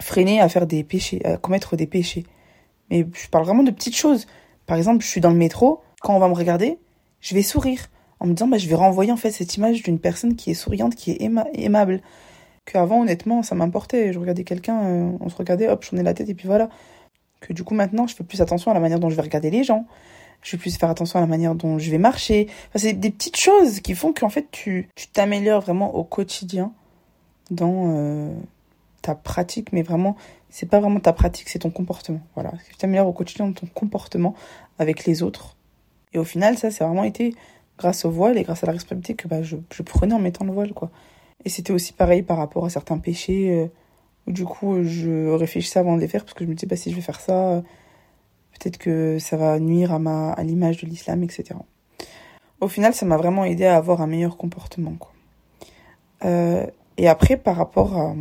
freinait 0.00 0.40
à 0.40 0.48
faire 0.48 0.66
des 0.66 0.84
péchés, 0.84 1.24
à 1.24 1.36
commettre 1.36 1.76
des 1.76 1.86
péchés. 1.86 2.24
Mais 2.90 3.06
je 3.12 3.28
parle 3.28 3.44
vraiment 3.44 3.62
de 3.62 3.70
petites 3.70 3.96
choses. 3.96 4.26
Par 4.66 4.76
exemple, 4.76 5.04
je 5.04 5.08
suis 5.08 5.20
dans 5.20 5.30
le 5.30 5.36
métro, 5.36 5.82
quand 6.00 6.14
on 6.14 6.18
va 6.18 6.28
me 6.28 6.34
regarder, 6.34 6.78
je 7.20 7.34
vais 7.34 7.42
sourire 7.42 7.88
en 8.20 8.26
me 8.26 8.32
disant 8.34 8.48
bah, 8.48 8.58
je 8.58 8.68
vais 8.68 8.74
renvoyer 8.74 9.12
en 9.12 9.16
fait 9.16 9.30
cette 9.30 9.56
image 9.56 9.82
d'une 9.82 9.98
personne 9.98 10.36
qui 10.36 10.50
est 10.50 10.54
souriante, 10.54 10.94
qui 10.94 11.12
est 11.12 11.30
aimable. 11.54 12.00
Qu'avant, 12.64 13.00
honnêtement, 13.00 13.42
ça 13.42 13.54
m'importait. 13.54 14.12
Je 14.12 14.18
regardais 14.18 14.44
quelqu'un, 14.44 14.84
euh, 14.84 15.10
on 15.20 15.28
se 15.28 15.36
regardait, 15.36 15.68
hop, 15.68 15.82
je 15.82 15.88
tournais 15.88 16.02
la 16.02 16.14
tête 16.14 16.28
et 16.28 16.34
puis 16.34 16.46
voilà. 16.46 16.68
Que 17.40 17.52
du 17.52 17.64
coup, 17.64 17.74
maintenant, 17.74 18.06
je 18.06 18.14
fais 18.14 18.24
plus 18.24 18.42
attention 18.42 18.70
à 18.70 18.74
la 18.74 18.80
manière 18.80 19.00
dont 19.00 19.08
je 19.08 19.16
vais 19.16 19.22
regarder 19.22 19.50
les 19.50 19.64
gens. 19.64 19.86
Je 20.42 20.56
vais 20.56 20.60
plus 20.60 20.76
faire 20.76 20.90
attention 20.90 21.18
à 21.18 21.22
la 21.22 21.26
manière 21.26 21.54
dont 21.54 21.78
je 21.78 21.90
vais 21.90 21.98
marcher. 21.98 22.46
Enfin, 22.68 22.78
c'est 22.78 22.92
des 22.92 23.10
petites 23.10 23.36
choses 23.36 23.80
qui 23.80 23.94
font 23.94 24.12
qu'en 24.12 24.28
fait, 24.28 24.48
tu 24.50 24.88
t'améliores 25.12 25.62
vraiment 25.62 25.94
au 25.94 26.04
quotidien 26.04 26.72
dans 27.50 27.92
euh, 27.94 28.34
ta 29.02 29.14
pratique, 29.14 29.72
mais 29.72 29.82
vraiment, 29.82 30.16
c'est 30.50 30.66
pas 30.66 30.80
vraiment 30.80 31.00
ta 31.00 31.12
pratique, 31.12 31.48
c'est 31.48 31.60
ton 31.60 31.70
comportement. 31.70 32.20
Voilà, 32.34 32.52
tu 32.68 32.76
t'améliores 32.76 33.08
au 33.08 33.12
quotidien 33.12 33.46
dans 33.46 33.52
ton 33.52 33.66
comportement 33.66 34.34
avec 34.78 35.04
les 35.04 35.22
autres. 35.22 35.56
Et 36.12 36.18
au 36.18 36.24
final, 36.24 36.56
ça, 36.56 36.70
c'est 36.70 36.84
vraiment 36.84 37.04
été 37.04 37.34
grâce 37.78 38.04
au 38.04 38.10
voile 38.10 38.38
et 38.38 38.42
grâce 38.42 38.64
à 38.64 38.66
la 38.66 38.72
responsabilité 38.72 39.14
que 39.14 39.28
bah, 39.28 39.42
je, 39.42 39.56
prenais 39.82 40.14
en 40.14 40.18
mettant 40.18 40.44
le 40.44 40.52
voile, 40.52 40.72
quoi. 40.72 40.90
Et 41.44 41.48
c'était 41.48 41.72
aussi 41.72 41.92
pareil 41.92 42.22
par 42.22 42.36
rapport 42.36 42.64
à 42.64 42.70
certains 42.70 42.98
péchés, 42.98 43.50
euh, 43.50 43.66
où 44.26 44.32
du 44.32 44.44
coup, 44.44 44.82
je 44.82 45.30
réfléchissais 45.30 45.78
avant 45.78 45.96
de 45.96 46.00
les 46.00 46.08
faire, 46.08 46.24
parce 46.24 46.34
que 46.34 46.44
je 46.44 46.50
me 46.50 46.54
disais, 46.54 46.66
bah, 46.66 46.76
si 46.76 46.90
je 46.90 46.96
vais 46.96 47.02
faire 47.02 47.20
ça, 47.20 47.50
euh, 47.50 47.60
peut-être 48.58 48.78
que 48.78 49.18
ça 49.18 49.36
va 49.36 49.58
nuire 49.58 49.92
à, 49.92 49.98
ma, 49.98 50.32
à 50.32 50.42
l'image 50.42 50.78
de 50.82 50.86
l'islam, 50.86 51.22
etc. 51.22 51.54
Au 52.60 52.68
final, 52.68 52.94
ça 52.94 53.06
m'a 53.06 53.16
vraiment 53.16 53.44
aidé 53.44 53.64
à 53.64 53.76
avoir 53.76 54.02
un 54.02 54.06
meilleur 54.06 54.36
comportement. 54.36 54.96
Euh, 56.24 56.66
et 56.96 57.08
après, 57.08 57.36
par 57.36 57.56
rapport 57.56 57.96
à 57.96 58.14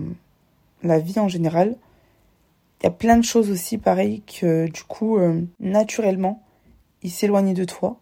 la 0.84 1.00
vie 1.00 1.20
en 1.20 1.28
général, 1.28 1.76
il 2.80 2.84
y 2.84 2.88
a 2.88 2.92
plein 2.92 3.18
de 3.18 3.24
choses 3.24 3.50
aussi 3.50 3.80
pareilles 3.80 4.22
que, 4.22 4.68
du 4.68 4.84
coup, 4.84 5.18
naturellement, 5.60 6.44
il 7.02 7.10
s'éloignait 7.10 7.56
de 7.56 7.66
toi 7.66 8.00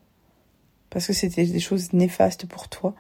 parce 0.96 1.08
que 1.08 1.14
c'était 1.14 1.46
des 1.46 1.60
choses 1.60 1.92
néfastes 1.94 2.46
pour 2.46 2.70
toi. 2.70 2.94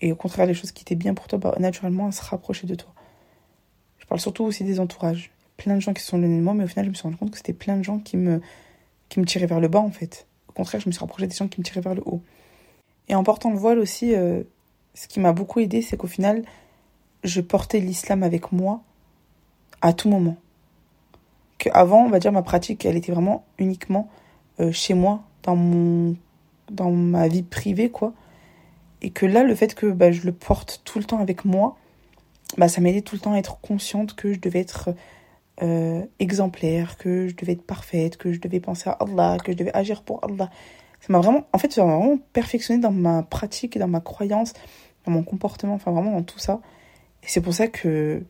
Et 0.00 0.12
au 0.12 0.16
contraire, 0.16 0.46
les 0.46 0.54
choses 0.54 0.72
qui 0.72 0.82
étaient 0.82 0.94
bien 0.94 1.12
pour 1.12 1.26
toi, 1.26 1.38
bah, 1.38 1.54
naturellement, 1.58 2.06
elles 2.06 2.12
se 2.12 2.22
rapprochaient 2.22 2.66
de 2.66 2.74
toi. 2.74 2.92
Je 3.98 4.06
parle 4.06 4.20
surtout 4.20 4.44
aussi 4.44 4.64
des 4.64 4.80
entourages. 4.80 5.32
Plein 5.56 5.74
de 5.74 5.80
gens 5.80 5.92
qui 5.92 6.02
sont 6.02 6.18
loin 6.18 6.28
de 6.28 6.40
moi, 6.40 6.54
mais 6.54 6.64
au 6.64 6.66
final, 6.68 6.84
je 6.84 6.90
me 6.90 6.94
suis 6.94 7.02
rendu 7.02 7.16
compte 7.16 7.32
que 7.32 7.36
c'était 7.36 7.52
plein 7.52 7.76
de 7.76 7.82
gens 7.82 7.98
qui 7.98 8.16
me, 8.16 8.40
me 9.20 9.24
tiraient 9.24 9.46
vers 9.46 9.60
le 9.60 9.68
bas, 9.68 9.80
en 9.80 9.90
fait. 9.90 10.26
Au 10.48 10.52
contraire, 10.52 10.80
je 10.80 10.88
me 10.88 10.92
suis 10.92 11.00
rapprochée 11.00 11.26
des 11.26 11.34
gens 11.34 11.48
qui 11.48 11.60
me 11.60 11.64
tiraient 11.64 11.80
vers 11.80 11.94
le 11.94 12.02
haut. 12.04 12.22
Et 13.08 13.14
en 13.14 13.22
portant 13.22 13.50
le 13.50 13.56
voile 13.56 13.78
aussi, 13.78 14.14
euh, 14.14 14.42
ce 14.94 15.08
qui 15.08 15.20
m'a 15.20 15.32
beaucoup 15.32 15.60
aidé, 15.60 15.82
c'est 15.82 15.96
qu'au 15.96 16.06
final, 16.06 16.44
je 17.24 17.40
portais 17.40 17.80
l'islam 17.80 18.22
avec 18.22 18.52
moi 18.52 18.82
à 19.80 19.92
tout 19.92 20.08
moment. 20.08 20.36
Qu'avant, 21.58 22.04
on 22.04 22.08
va 22.08 22.18
dire, 22.18 22.32
ma 22.32 22.42
pratique, 22.42 22.84
elle 22.84 22.96
était 22.96 23.12
vraiment 23.12 23.44
uniquement 23.58 24.08
euh, 24.60 24.72
chez 24.72 24.94
moi, 24.94 25.22
dans 25.42 25.56
mon 25.56 26.16
dans 26.70 26.90
ma 26.90 27.28
vie 27.28 27.42
privée, 27.42 27.90
quoi. 27.90 28.14
Et 29.02 29.10
que 29.10 29.26
là, 29.26 29.42
le 29.42 29.54
fait 29.54 29.74
que 29.74 29.86
bah, 29.86 30.12
je 30.12 30.22
le 30.22 30.32
porte 30.32 30.80
tout 30.84 30.98
le 30.98 31.04
temps 31.04 31.18
avec 31.18 31.44
moi, 31.44 31.76
bah, 32.56 32.68
ça 32.68 32.80
m'aidait 32.80 33.02
tout 33.02 33.14
le 33.14 33.20
temps 33.20 33.32
à 33.32 33.38
être 33.38 33.60
consciente 33.60 34.14
que 34.14 34.32
je 34.32 34.40
devais 34.40 34.60
être 34.60 34.94
euh, 35.62 36.04
exemplaire, 36.18 36.96
que 36.98 37.28
je 37.28 37.34
devais 37.34 37.52
être 37.52 37.66
parfaite, 37.66 38.16
que 38.16 38.32
je 38.32 38.40
devais 38.40 38.60
penser 38.60 38.90
à 38.90 38.92
Allah, 38.92 39.36
que 39.42 39.52
je 39.52 39.56
devais 39.56 39.74
agir 39.74 40.02
pour 40.02 40.22
Allah. 40.24 40.50
Ça 41.00 41.06
m'a 41.10 41.20
vraiment, 41.20 41.44
en 41.52 41.58
fait, 41.58 41.72
ça 41.72 41.84
m'a 41.84 41.96
vraiment 41.96 42.18
perfectionné 42.32 42.80
dans 42.80 42.92
ma 42.92 43.22
pratique, 43.22 43.78
dans 43.78 43.88
ma 43.88 44.00
croyance, 44.00 44.52
dans 45.06 45.12
mon 45.12 45.22
comportement, 45.22 45.74
enfin 45.74 45.90
vraiment 45.90 46.12
dans 46.12 46.22
tout 46.22 46.38
ça. 46.38 46.60
Et 47.22 47.26
c'est 47.28 47.40
pour 47.40 47.54
ça 47.54 47.68
que 47.68 48.22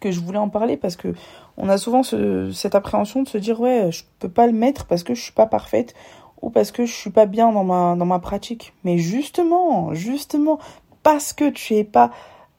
que 0.00 0.10
je 0.10 0.18
voulais 0.18 0.38
en 0.38 0.48
parler 0.48 0.76
parce 0.76 0.96
que 0.96 1.14
on 1.56 1.68
a 1.68 1.78
souvent 1.78 2.02
ce, 2.02 2.50
cette 2.50 2.74
appréhension 2.74 3.22
de 3.22 3.28
se 3.28 3.38
dire 3.38 3.60
ouais 3.60 3.92
je 3.92 4.02
peux 4.18 4.28
pas 4.28 4.48
le 4.48 4.52
mettre 4.52 4.86
parce 4.86 5.04
que 5.04 5.14
je 5.14 5.22
suis 5.22 5.32
pas 5.32 5.46
parfaite 5.46 5.94
ou 6.42 6.50
parce 6.50 6.72
que 6.72 6.84
je 6.84 6.92
suis 6.92 7.10
pas 7.10 7.26
bien 7.26 7.52
dans 7.52 7.64
ma, 7.64 7.94
dans 7.96 8.04
ma 8.04 8.18
pratique. 8.18 8.74
Mais 8.84 8.98
justement, 8.98 9.94
justement, 9.94 10.58
parce 11.02 11.32
que 11.32 11.48
tu 11.48 11.74
es 11.74 11.84
pas 11.84 12.10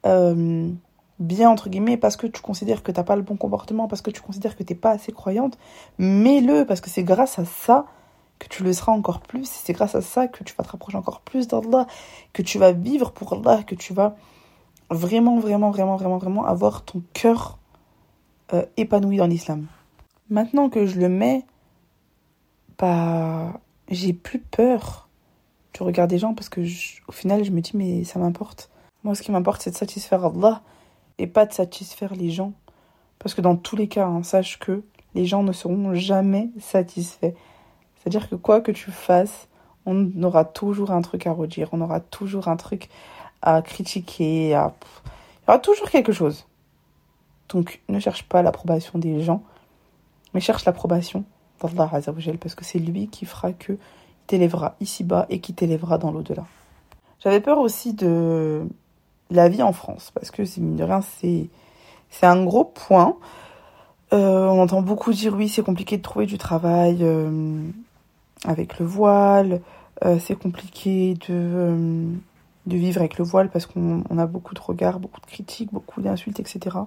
euh, 0.05 0.69
bien, 1.23 1.49
entre 1.49 1.69
guillemets, 1.69 1.97
parce 1.97 2.17
que 2.17 2.27
tu 2.27 2.41
considères 2.41 2.83
que 2.83 2.91
t'as 2.91 3.03
pas 3.03 3.15
le 3.15 3.21
bon 3.21 3.35
comportement, 3.35 3.87
parce 3.87 4.01
que 4.01 4.11
tu 4.11 4.21
considères 4.21 4.55
que 4.55 4.63
t'es 4.63 4.75
pas 4.75 4.91
assez 4.91 5.11
croyante, 5.11 5.57
mets-le, 5.97 6.65
parce 6.65 6.81
que 6.81 6.89
c'est 6.89 7.03
grâce 7.03 7.39
à 7.39 7.45
ça 7.45 7.85
que 8.39 8.47
tu 8.47 8.63
le 8.63 8.73
seras 8.73 8.91
encore 8.91 9.21
plus. 9.21 9.45
C'est 9.45 9.73
grâce 9.73 9.95
à 9.95 10.01
ça 10.01 10.27
que 10.27 10.43
tu 10.43 10.53
vas 10.55 10.63
te 10.63 10.69
rapprocher 10.69 10.97
encore 10.97 11.21
plus 11.21 11.47
d'Allah, 11.47 11.87
que 12.33 12.41
tu 12.41 12.57
vas 12.57 12.71
vivre 12.71 13.11
pour 13.11 13.33
Allah, 13.33 13.63
que 13.63 13.75
tu 13.75 13.93
vas 13.93 14.15
vraiment, 14.89 15.39
vraiment, 15.39 15.71
vraiment, 15.71 15.95
vraiment, 15.95 16.17
vraiment 16.17 16.45
avoir 16.45 16.83
ton 16.83 17.01
cœur 17.13 17.57
euh, 18.53 18.65
épanoui 18.77 19.17
dans 19.17 19.27
l'islam. 19.27 19.67
Maintenant 20.29 20.69
que 20.69 20.85
je 20.85 20.99
le 20.99 21.09
mets, 21.09 21.45
bah, 22.77 23.59
j'ai 23.89 24.13
plus 24.13 24.39
peur 24.39 25.07
du 25.73 25.83
regard 25.83 26.07
des 26.07 26.17
gens 26.17 26.33
parce 26.33 26.49
que 26.49 26.61
au 27.07 27.11
final, 27.11 27.43
je 27.43 27.51
me 27.51 27.61
dis, 27.61 27.71
mais 27.75 28.03
ça 28.03 28.19
m'importe. 28.19 28.69
Moi, 29.03 29.15
ce 29.15 29.21
qui 29.21 29.31
m'importe, 29.31 29.61
c'est 29.61 29.71
de 29.71 29.75
satisfaire 29.75 30.25
Allah 30.25 30.61
et 31.17 31.27
pas 31.27 31.45
de 31.45 31.53
satisfaire 31.53 32.13
les 32.15 32.29
gens. 32.29 32.53
Parce 33.19 33.33
que 33.33 33.41
dans 33.41 33.55
tous 33.55 33.75
les 33.75 33.87
cas, 33.87 34.05
hein, 34.05 34.23
sache 34.23 34.59
que 34.59 34.83
les 35.15 35.25
gens 35.25 35.43
ne 35.43 35.51
seront 35.51 35.93
jamais 35.93 36.49
satisfaits. 36.59 37.33
C'est-à-dire 37.95 38.29
que 38.29 38.35
quoi 38.35 38.61
que 38.61 38.71
tu 38.71 38.91
fasses, 38.91 39.47
on 39.85 40.11
aura 40.23 40.45
toujours 40.45 40.91
un 40.91 41.01
truc 41.01 41.27
à 41.27 41.31
redire, 41.31 41.69
on 41.71 41.81
aura 41.81 41.99
toujours 41.99 42.47
un 42.47 42.57
truc 42.57 42.89
à 43.41 43.61
critiquer, 43.61 44.53
à... 44.55 44.73
il 45.05 45.47
y 45.47 45.49
aura 45.49 45.59
toujours 45.59 45.89
quelque 45.89 46.11
chose. 46.11 46.47
Donc 47.49 47.81
ne 47.89 47.99
cherche 47.99 48.23
pas 48.23 48.41
l'approbation 48.41 48.99
des 48.99 49.21
gens, 49.21 49.43
mais 50.33 50.41
cherche 50.41 50.65
l'approbation 50.65 51.23
d'Allah 51.61 51.89
Azzawajal, 51.93 52.37
parce 52.37 52.55
que 52.55 52.65
c'est 52.65 52.79
lui 52.79 53.07
qui 53.07 53.25
fera 53.25 53.53
que 53.53 53.77
t'élèvera 54.27 54.75
ici-bas 54.81 55.27
et 55.29 55.39
qui 55.39 55.53
t'élèvera 55.53 55.97
dans 55.97 56.11
l'au-delà. 56.11 56.45
J'avais 57.19 57.39
peur 57.39 57.59
aussi 57.59 57.93
de 57.93 58.67
la 59.29 59.49
vie 59.49 59.63
en 59.63 59.73
France, 59.73 60.11
parce 60.13 60.31
que 60.31 60.43
mine 60.59 60.75
de 60.75 60.83
rien, 60.83 61.01
c'est, 61.01 61.49
un 62.21 62.43
gros 62.43 62.65
point. 62.65 63.17
Euh, 64.13 64.47
on 64.47 64.61
entend 64.61 64.81
beaucoup 64.81 65.11
dire 65.11 65.33
oui, 65.33 65.49
c'est 65.49 65.63
compliqué 65.63 65.97
de 65.97 66.03
trouver 66.03 66.25
du 66.25 66.37
travail 66.37 66.99
euh, 67.01 67.67
avec 68.45 68.79
le 68.79 68.85
voile, 68.85 69.61
euh, 70.05 70.19
c'est 70.19 70.35
compliqué 70.35 71.15
de, 71.27 72.07
de 72.67 72.77
vivre 72.77 72.99
avec 72.99 73.17
le 73.17 73.23
voile 73.23 73.49
parce 73.49 73.65
qu'on 73.65 74.03
a 74.17 74.25
beaucoup 74.27 74.53
de 74.53 74.59
regards, 74.59 74.99
beaucoup 74.99 75.19
de 75.19 75.25
critiques, 75.25 75.73
beaucoup 75.73 76.01
d'insultes, 76.01 76.39
etc. 76.39 76.77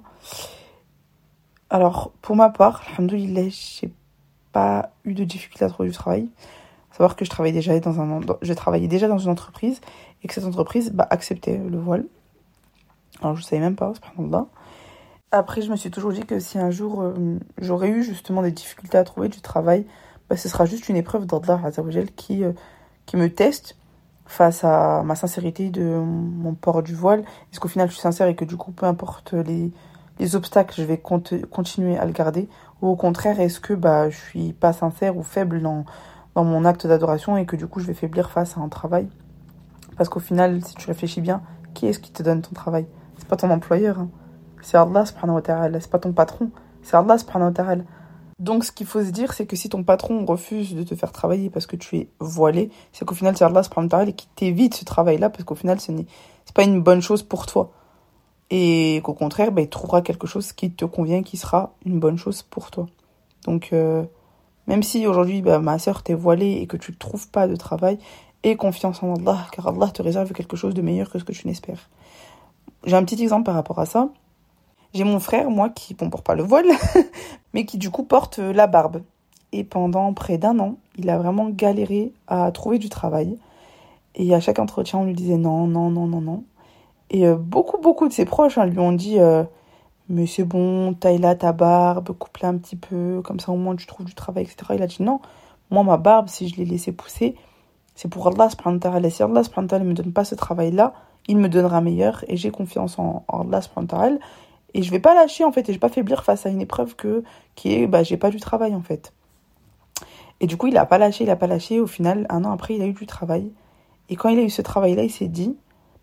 Alors, 1.68 2.12
pour 2.22 2.36
ma 2.36 2.50
part, 2.50 2.82
alhamdoulilah, 2.92 3.48
j'ai 3.48 3.90
pas 4.52 4.90
eu 5.04 5.14
de 5.14 5.24
difficulté 5.24 5.64
à 5.64 5.68
trouver 5.68 5.88
du 5.88 5.94
travail. 5.94 6.28
savoir 6.92 7.16
que 7.16 7.24
je 7.24 7.30
travaillais 7.30 7.54
déjà 7.54 7.78
dans 7.80 8.00
un 8.00 8.20
je 8.40 8.52
travaillais 8.52 8.88
déjà 8.88 9.08
dans 9.08 9.18
une 9.18 9.30
entreprise 9.30 9.80
et 10.22 10.28
que 10.28 10.34
cette 10.34 10.44
entreprise 10.44 10.92
bah, 10.92 11.06
acceptait 11.10 11.58
le 11.58 11.78
voile. 11.78 12.04
Alors 13.22 13.36
je 13.36 13.42
savais 13.42 13.60
même 13.60 13.76
pas, 13.76 13.92
là. 14.18 14.46
Après, 15.32 15.60
je 15.60 15.70
me 15.70 15.76
suis 15.76 15.90
toujours 15.90 16.12
dit 16.12 16.24
que 16.24 16.38
si 16.38 16.58
un 16.58 16.70
jour 16.70 17.02
euh, 17.02 17.38
j'aurais 17.58 17.88
eu 17.88 18.02
justement 18.02 18.42
des 18.42 18.52
difficultés 18.52 18.96
à 18.96 19.04
trouver 19.04 19.28
du 19.28 19.40
travail, 19.40 19.86
bah, 20.30 20.36
ce 20.36 20.48
sera 20.48 20.64
juste 20.64 20.88
une 20.88 20.96
épreuve 20.96 21.26
d'Allah 21.26 21.60
qui, 22.14 22.44
euh, 22.44 22.52
qui 23.06 23.16
me 23.16 23.28
teste 23.28 23.76
face 24.26 24.64
à 24.64 25.02
ma 25.04 25.14
sincérité 25.14 25.70
de 25.70 25.82
mon 25.82 26.54
port 26.54 26.82
du 26.82 26.94
voile. 26.94 27.20
Est-ce 27.52 27.60
qu'au 27.60 27.68
final 27.68 27.88
je 27.88 27.94
suis 27.94 28.02
sincère 28.02 28.28
et 28.28 28.34
que 28.34 28.44
du 28.44 28.56
coup, 28.56 28.72
peu 28.72 28.86
importe 28.86 29.32
les, 29.32 29.72
les 30.18 30.36
obstacles, 30.36 30.80
je 30.80 30.86
vais 30.86 30.98
continuer 30.98 31.98
à 31.98 32.04
le 32.04 32.12
garder? 32.12 32.48
Ou 32.82 32.88
au 32.88 32.96
contraire, 32.96 33.40
est-ce 33.40 33.60
que 33.60 33.74
bah, 33.74 34.10
je 34.10 34.16
suis 34.16 34.52
pas 34.52 34.72
sincère 34.72 35.16
ou 35.16 35.22
faible 35.22 35.60
dans, 35.60 35.84
dans 36.34 36.44
mon 36.44 36.64
acte 36.64 36.86
d'adoration 36.86 37.36
et 37.36 37.46
que 37.46 37.56
du 37.56 37.66
coup 37.66 37.80
je 37.80 37.86
vais 37.86 37.94
faiblir 37.94 38.30
face 38.30 38.56
à 38.56 38.60
un 38.60 38.68
travail? 38.68 39.08
Parce 39.96 40.08
qu'au 40.08 40.20
final, 40.20 40.62
si 40.62 40.74
tu 40.74 40.86
réfléchis 40.86 41.20
bien, 41.20 41.42
qui 41.74 41.86
est-ce 41.86 41.98
qui 41.98 42.12
te 42.12 42.22
donne 42.22 42.42
ton 42.42 42.52
travail? 42.54 42.86
C'est 43.18 43.28
pas 43.28 43.36
ton 43.36 43.50
employeur. 43.50 43.98
Hein. 43.98 44.08
C'est 44.62 44.76
Allah 44.76 45.06
subhanahu 45.06 45.36
wa 45.36 45.42
ta'ala. 45.42 45.80
C'est 45.80 45.90
pas 45.90 45.98
ton 45.98 46.12
patron. 46.12 46.50
C'est 46.82 46.96
Allah 46.96 47.18
subhanahu 47.18 47.48
wa 47.48 47.54
ta'ala. 47.54 47.82
Donc 48.38 48.64
ce 48.64 48.72
qu'il 48.72 48.86
faut 48.86 49.02
se 49.02 49.10
dire, 49.10 49.32
c'est 49.32 49.46
que 49.46 49.56
si 49.56 49.68
ton 49.68 49.82
patron 49.82 50.24
refuse 50.26 50.74
de 50.74 50.82
te 50.82 50.94
faire 50.94 51.10
travailler 51.10 51.48
parce 51.48 51.66
que 51.66 51.76
tu 51.76 51.96
es 51.96 52.08
voilé, 52.20 52.70
c'est 52.92 53.06
qu'au 53.06 53.14
final 53.14 53.34
c'est 53.36 53.44
Allah 53.44 53.62
subhanahu 53.62 53.86
wa 53.86 53.98
ta'ala 53.98 54.12
qui 54.12 54.28
t'évite 54.34 54.74
ce 54.74 54.84
travail-là 54.84 55.30
parce 55.30 55.44
qu'au 55.44 55.54
final 55.54 55.80
ce 55.80 55.90
n'est 55.92 56.06
pas 56.54 56.64
une 56.64 56.82
bonne 56.82 57.00
chose 57.00 57.22
pour 57.22 57.46
toi. 57.46 57.72
Et 58.50 59.00
qu'au 59.02 59.14
contraire, 59.14 59.50
bah, 59.52 59.62
il 59.62 59.68
trouvera 59.68 60.02
quelque 60.02 60.26
chose 60.26 60.52
qui 60.52 60.70
te 60.70 60.84
convient, 60.84 61.22
qui 61.22 61.36
sera 61.36 61.74
une 61.84 61.98
bonne 61.98 62.18
chose 62.18 62.42
pour 62.42 62.70
toi. 62.70 62.86
Donc 63.46 63.70
euh, 63.72 64.04
même 64.66 64.82
si 64.82 65.06
aujourd'hui 65.06 65.40
bah, 65.42 65.58
ma 65.58 65.78
soeur 65.78 66.02
t'es 66.02 66.14
voilée 66.14 66.58
et 66.60 66.66
que 66.66 66.76
tu 66.76 66.92
ne 66.92 66.96
trouves 66.96 67.28
pas 67.28 67.48
de 67.48 67.56
travail, 67.56 67.98
aie 68.42 68.56
confiance 68.56 69.02
en 69.02 69.14
Allah 69.14 69.46
car 69.52 69.68
Allah 69.68 69.88
te 69.88 70.02
réserve 70.02 70.32
quelque 70.32 70.56
chose 70.56 70.74
de 70.74 70.82
meilleur 70.82 71.10
que 71.10 71.18
ce 71.18 71.24
que 71.24 71.32
tu 71.32 71.46
n'espères. 71.46 71.88
J'ai 72.86 72.94
un 72.94 73.04
petit 73.04 73.20
exemple 73.20 73.44
par 73.44 73.54
rapport 73.54 73.80
à 73.80 73.86
ça. 73.86 74.08
J'ai 74.94 75.02
mon 75.02 75.18
frère, 75.18 75.50
moi, 75.50 75.68
qui, 75.68 75.94
bon, 75.94 76.08
porte 76.08 76.24
pas 76.24 76.36
le 76.36 76.44
voile, 76.44 76.70
mais 77.52 77.66
qui 77.66 77.78
du 77.78 77.90
coup 77.90 78.04
porte 78.04 78.38
euh, 78.38 78.52
la 78.52 78.68
barbe. 78.68 79.02
Et 79.52 79.64
pendant 79.64 80.12
près 80.12 80.38
d'un 80.38 80.58
an, 80.60 80.76
il 80.96 81.10
a 81.10 81.18
vraiment 81.18 81.48
galéré 81.50 82.12
à 82.28 82.50
trouver 82.52 82.78
du 82.78 82.88
travail. 82.88 83.38
Et 84.14 84.34
à 84.34 84.40
chaque 84.40 84.60
entretien, 84.60 85.00
on 85.00 85.04
lui 85.04 85.14
disait 85.14 85.36
non, 85.36 85.66
non, 85.66 85.90
non, 85.90 86.06
non, 86.06 86.20
non. 86.20 86.44
Et 87.10 87.26
euh, 87.26 87.36
beaucoup, 87.36 87.78
beaucoup 87.78 88.08
de 88.08 88.12
ses 88.12 88.24
proches 88.24 88.56
hein, 88.56 88.66
lui 88.66 88.78
ont 88.78 88.92
dit 88.92 89.18
euh, 89.18 89.44
Mais 90.08 90.26
c'est 90.26 90.44
bon, 90.44 90.94
taille 90.94 91.18
là 91.18 91.34
ta 91.34 91.52
barbe, 91.52 92.12
coupe-la 92.12 92.48
un 92.48 92.56
petit 92.56 92.76
peu, 92.76 93.20
comme 93.22 93.40
ça 93.40 93.52
au 93.52 93.56
moins 93.56 93.76
tu 93.76 93.86
trouves 93.86 94.06
du 94.06 94.14
travail, 94.14 94.44
etc. 94.44 94.74
Il 94.74 94.82
a 94.82 94.86
dit 94.86 95.02
Non, 95.02 95.20
moi, 95.70 95.82
ma 95.82 95.96
barbe, 95.96 96.28
si 96.28 96.48
je 96.48 96.56
l'ai 96.56 96.64
laissée 96.64 96.92
pousser, 96.92 97.34
c'est 97.96 98.08
pour 98.08 98.26
Allah 98.28 98.48
subhanahu 98.48 98.76
wa 98.76 98.90
ta'ala. 98.90 99.10
Si 99.10 99.22
Allah 99.22 99.42
subhanahu 99.42 99.72
wa 99.72 99.78
ne 99.80 99.84
me 99.84 99.94
donne 99.94 100.12
pas 100.12 100.24
ce 100.24 100.36
travail-là, 100.36 100.94
il 101.28 101.38
me 101.38 101.48
donnera 101.48 101.80
meilleur 101.80 102.24
et 102.28 102.36
j'ai 102.36 102.50
confiance 102.50 102.98
en, 102.98 103.24
en 103.28 103.52
Allah 103.52 104.18
et 104.74 104.82
je 104.82 104.90
vais 104.90 105.00
pas 105.00 105.14
lâcher 105.14 105.44
en 105.44 105.52
fait, 105.52 105.62
et 105.62 105.72
je 105.72 105.72
vais 105.72 105.78
pas 105.78 105.88
faiblir 105.88 106.22
face 106.22 106.44
à 106.44 106.50
une 106.50 106.60
épreuve 106.60 106.96
que, 106.96 107.24
qui 107.54 107.74
est, 107.74 107.86
bah, 107.86 108.02
j'ai 108.02 108.18
pas 108.18 108.30
du 108.30 108.40
travail 108.40 108.74
en 108.74 108.82
fait. 108.82 109.12
Et 110.40 110.46
du 110.46 110.56
coup, 110.58 110.66
il 110.66 110.76
a 110.76 110.84
pas 110.84 110.98
lâché, 110.98 111.24
il 111.24 111.30
a 111.30 111.36
pas 111.36 111.46
lâché. 111.46 111.80
Au 111.80 111.86
final, 111.86 112.26
un 112.28 112.44
an 112.44 112.52
après, 112.52 112.74
il 112.74 112.82
a 112.82 112.86
eu 112.86 112.92
du 112.92 113.06
travail. 113.06 113.50
Et 114.10 114.16
quand 114.16 114.28
il 114.28 114.38
a 114.38 114.42
eu 114.42 114.50
ce 114.50 114.60
travail-là, 114.62 115.02
il 115.02 115.10
s'est 115.10 115.28
dit, 115.28 115.56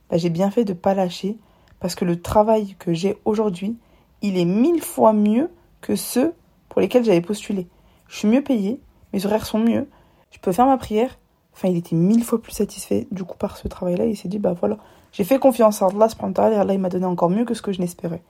bah, 0.09 0.17
j'ai 0.17 0.29
bien 0.29 0.49
fait 0.49 0.65
de 0.65 0.73
pas 0.73 0.95
lâcher, 0.95 1.37
parce 1.79 1.95
que 1.95 2.05
le 2.05 2.19
travail 2.19 2.75
que 2.79 2.93
j'ai 2.93 3.17
aujourd'hui, 3.25 3.77
il 4.21 4.37
est 4.37 4.45
mille 4.45 4.81
fois 4.81 5.13
mieux 5.13 5.51
que 5.81 5.95
ceux 5.95 6.33
pour 6.69 6.81
lesquels 6.81 7.03
j'avais 7.03 7.21
postulé. 7.21 7.67
Je 8.07 8.17
suis 8.17 8.27
mieux 8.27 8.41
payé, 8.41 8.79
mes 9.13 9.25
horaires 9.25 9.45
sont 9.45 9.59
mieux, 9.59 9.87
je 10.31 10.39
peux 10.39 10.51
faire 10.51 10.65
ma 10.65 10.77
prière. 10.77 11.19
Enfin, 11.53 11.67
il 11.67 11.77
était 11.77 11.95
mille 11.95 12.23
fois 12.23 12.41
plus 12.41 12.51
satisfait 12.51 13.07
du 13.11 13.23
coup 13.23 13.37
par 13.37 13.57
ce 13.57 13.67
travail-là. 13.67 14.05
Il 14.05 14.17
s'est 14.17 14.27
dit, 14.27 14.39
bah 14.39 14.53
voilà, 14.53 14.77
j'ai 15.11 15.23
fait 15.23 15.39
confiance 15.39 15.81
à 15.81 15.87
Allah, 15.87 16.07
et 16.51 16.55
Allah, 16.55 16.73
il 16.73 16.79
m'a 16.79 16.89
donné 16.89 17.05
encore 17.05 17.29
mieux 17.29 17.45
que 17.45 17.53
ce 17.53 17.61
que 17.61 17.71
je 17.71 17.79
n'espérais. 17.79 18.21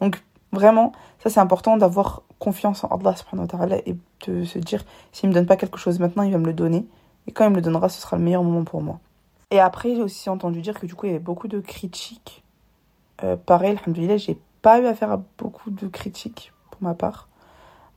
Donc 0.00 0.22
vraiment, 0.52 0.92
ça 1.22 1.30
c'est 1.30 1.40
important 1.40 1.76
d'avoir 1.76 2.22
confiance 2.38 2.84
en 2.84 2.88
Allah 2.88 3.76
et 3.86 3.96
de 4.26 4.44
se 4.44 4.58
dire 4.58 4.84
s'il 5.12 5.28
me 5.28 5.34
donne 5.34 5.46
pas 5.46 5.56
quelque 5.56 5.78
chose 5.78 5.98
maintenant, 6.00 6.22
il 6.22 6.32
va 6.32 6.38
me 6.38 6.46
le 6.46 6.54
donner. 6.54 6.86
Et 7.26 7.32
quand 7.32 7.44
il 7.44 7.50
me 7.50 7.56
le 7.56 7.62
donnera, 7.62 7.88
ce 7.88 8.00
sera 8.00 8.16
le 8.16 8.22
meilleur 8.22 8.42
moment 8.42 8.64
pour 8.64 8.82
moi. 8.82 8.98
Et 9.50 9.60
après, 9.60 9.94
j'ai 9.94 10.02
aussi 10.02 10.30
entendu 10.30 10.62
dire 10.62 10.78
que 10.78 10.86
du 10.86 10.94
coup, 10.94 11.06
il 11.06 11.10
y 11.10 11.14
avait 11.14 11.22
beaucoup 11.22 11.48
de 11.48 11.60
critiques. 11.60 12.42
Euh, 13.22 13.36
pareil, 13.36 13.76
alhamdoulilah, 13.76 14.16
j'ai 14.16 14.38
pas 14.62 14.80
eu 14.80 14.86
affaire 14.86 15.10
à 15.10 15.20
beaucoup 15.38 15.70
de 15.70 15.88
critiques 15.88 16.52
pour 16.70 16.82
ma 16.82 16.94
part. 16.94 17.28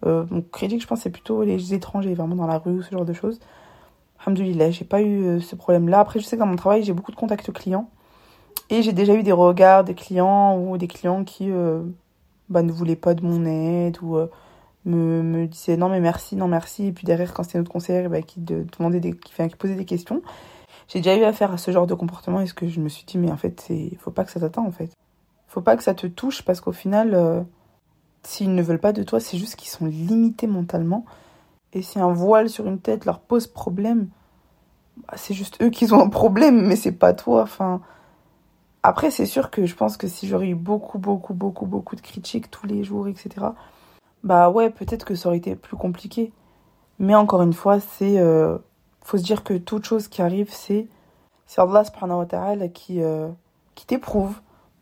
Euh, 0.05 0.23
donc, 0.23 0.49
critiques, 0.51 0.81
je 0.81 0.87
pense, 0.87 1.01
c'est 1.01 1.09
plutôt 1.09 1.43
les 1.43 1.73
étrangers, 1.73 2.13
vraiment 2.15 2.35
dans 2.35 2.47
la 2.47 2.57
rue 2.57 2.79
ou 2.79 2.81
ce 2.81 2.91
genre 2.91 3.05
de 3.05 3.13
choses. 3.13 3.39
Alhamdoulilah, 4.25 4.71
j'ai 4.71 4.85
pas 4.85 5.01
eu 5.01 5.23
euh, 5.25 5.39
ce 5.41 5.55
problème-là. 5.55 5.99
Après, 5.99 6.19
je 6.19 6.25
sais 6.25 6.37
que 6.37 6.39
dans 6.39 6.47
mon 6.47 6.55
travail, 6.55 6.83
j'ai 6.83 6.93
beaucoup 6.93 7.11
de 7.11 7.17
contacts 7.17 7.51
clients. 7.51 7.89
Et 8.69 8.81
j'ai 8.81 8.93
déjà 8.93 9.13
eu 9.15 9.23
des 9.23 9.33
regards 9.33 9.83
des 9.83 9.95
clients 9.95 10.57
ou 10.57 10.77
des 10.77 10.87
clients 10.87 11.25
qui 11.25 11.51
euh, 11.51 11.81
bah, 12.49 12.63
ne 12.63 12.71
voulaient 12.71 12.95
pas 12.95 13.13
de 13.13 13.23
mon 13.23 13.45
aide 13.45 13.97
ou 14.01 14.15
euh, 14.15 14.27
me, 14.85 15.21
me 15.21 15.47
disaient 15.47 15.75
non 15.75 15.89
mais 15.89 15.99
merci, 15.99 16.37
non 16.37 16.47
merci. 16.47 16.87
Et 16.87 16.91
puis 16.93 17.05
derrière, 17.05 17.33
quand 17.33 17.43
c'était 17.43 17.57
notre 17.57 17.71
conseiller, 17.71 18.07
bah, 18.07 18.21
qui, 18.21 18.39
de, 18.39 18.65
demandait 18.77 19.01
des, 19.01 19.13
qui, 19.13 19.33
qui 19.33 19.55
posait 19.57 19.75
des 19.75 19.85
questions. 19.85 20.21
J'ai 20.87 20.99
déjà 20.99 21.17
eu 21.17 21.23
affaire 21.23 21.51
à 21.51 21.57
ce 21.57 21.71
genre 21.71 21.87
de 21.87 21.93
comportement 21.93 22.39
et 22.39 22.45
ce 22.45 22.53
que 22.53 22.67
je 22.67 22.79
me 22.79 22.87
suis 22.87 23.05
dit, 23.05 23.17
mais 23.17 23.31
en 23.31 23.37
fait, 23.37 23.65
il 23.69 23.97
faut 23.97 24.11
pas 24.11 24.23
que 24.23 24.31
ça 24.31 24.39
t'atteint 24.39 24.63
en 24.63 24.71
fait. 24.71 24.91
Faut 25.47 25.61
pas 25.61 25.75
que 25.75 25.83
ça 25.83 25.93
te 25.93 26.07
touche 26.07 26.43
parce 26.43 26.61
qu'au 26.61 26.71
final, 26.71 27.45
s'ils 28.23 28.53
ne 28.53 28.61
veulent 28.61 28.79
pas 28.79 28.93
de 28.93 29.03
toi, 29.03 29.19
c'est 29.19 29.37
juste 29.37 29.55
qu'ils 29.55 29.69
sont 29.69 29.85
limités 29.85 30.47
mentalement. 30.47 31.05
Et 31.73 31.81
si 31.81 31.99
un 31.99 32.13
voile 32.13 32.49
sur 32.49 32.67
une 32.67 32.79
tête 32.79 33.05
leur 33.05 33.19
pose 33.19 33.47
problème, 33.47 34.09
bah, 34.97 35.15
c'est 35.17 35.33
juste 35.33 35.61
eux 35.61 35.69
qui 35.69 35.91
ont 35.91 36.01
un 36.01 36.09
problème, 36.09 36.65
mais 36.65 36.75
c'est 36.75 36.91
pas 36.91 37.13
toi. 37.13 37.41
Enfin, 37.41 37.81
après, 38.83 39.11
c'est 39.11 39.25
sûr 39.25 39.49
que 39.49 39.65
je 39.65 39.75
pense 39.75 39.97
que 39.97 40.07
si 40.07 40.27
j'aurais 40.27 40.49
eu 40.49 40.55
beaucoup, 40.55 40.99
beaucoup, 40.99 41.33
beaucoup, 41.33 41.65
beaucoup 41.65 41.95
de 41.95 42.01
critiques 42.01 42.51
tous 42.51 42.67
les 42.67 42.83
jours, 42.83 43.07
etc., 43.07 43.47
bah 44.23 44.49
ouais, 44.49 44.69
peut-être 44.69 45.05
que 45.05 45.15
ça 45.15 45.27
aurait 45.29 45.37
été 45.37 45.55
plus 45.55 45.75
compliqué. 45.75 46.31
Mais 46.99 47.15
encore 47.15 47.41
une 47.41 47.53
fois, 47.53 47.79
c'est. 47.79 48.19
Euh, 48.19 48.57
faut 49.01 49.17
se 49.17 49.23
dire 49.23 49.43
que 49.43 49.55
toute 49.55 49.85
chose 49.85 50.07
qui 50.07 50.21
arrive, 50.21 50.49
c'est. 50.51 50.87
C'est 51.45 51.59
Allah 51.61 51.83
subhanahu 51.83 52.19
wa 52.19 52.25
ta'ala 52.25 52.67
qui, 52.69 53.01
euh, 53.01 53.27
qui 53.75 53.85
t'éprouve 53.85 54.39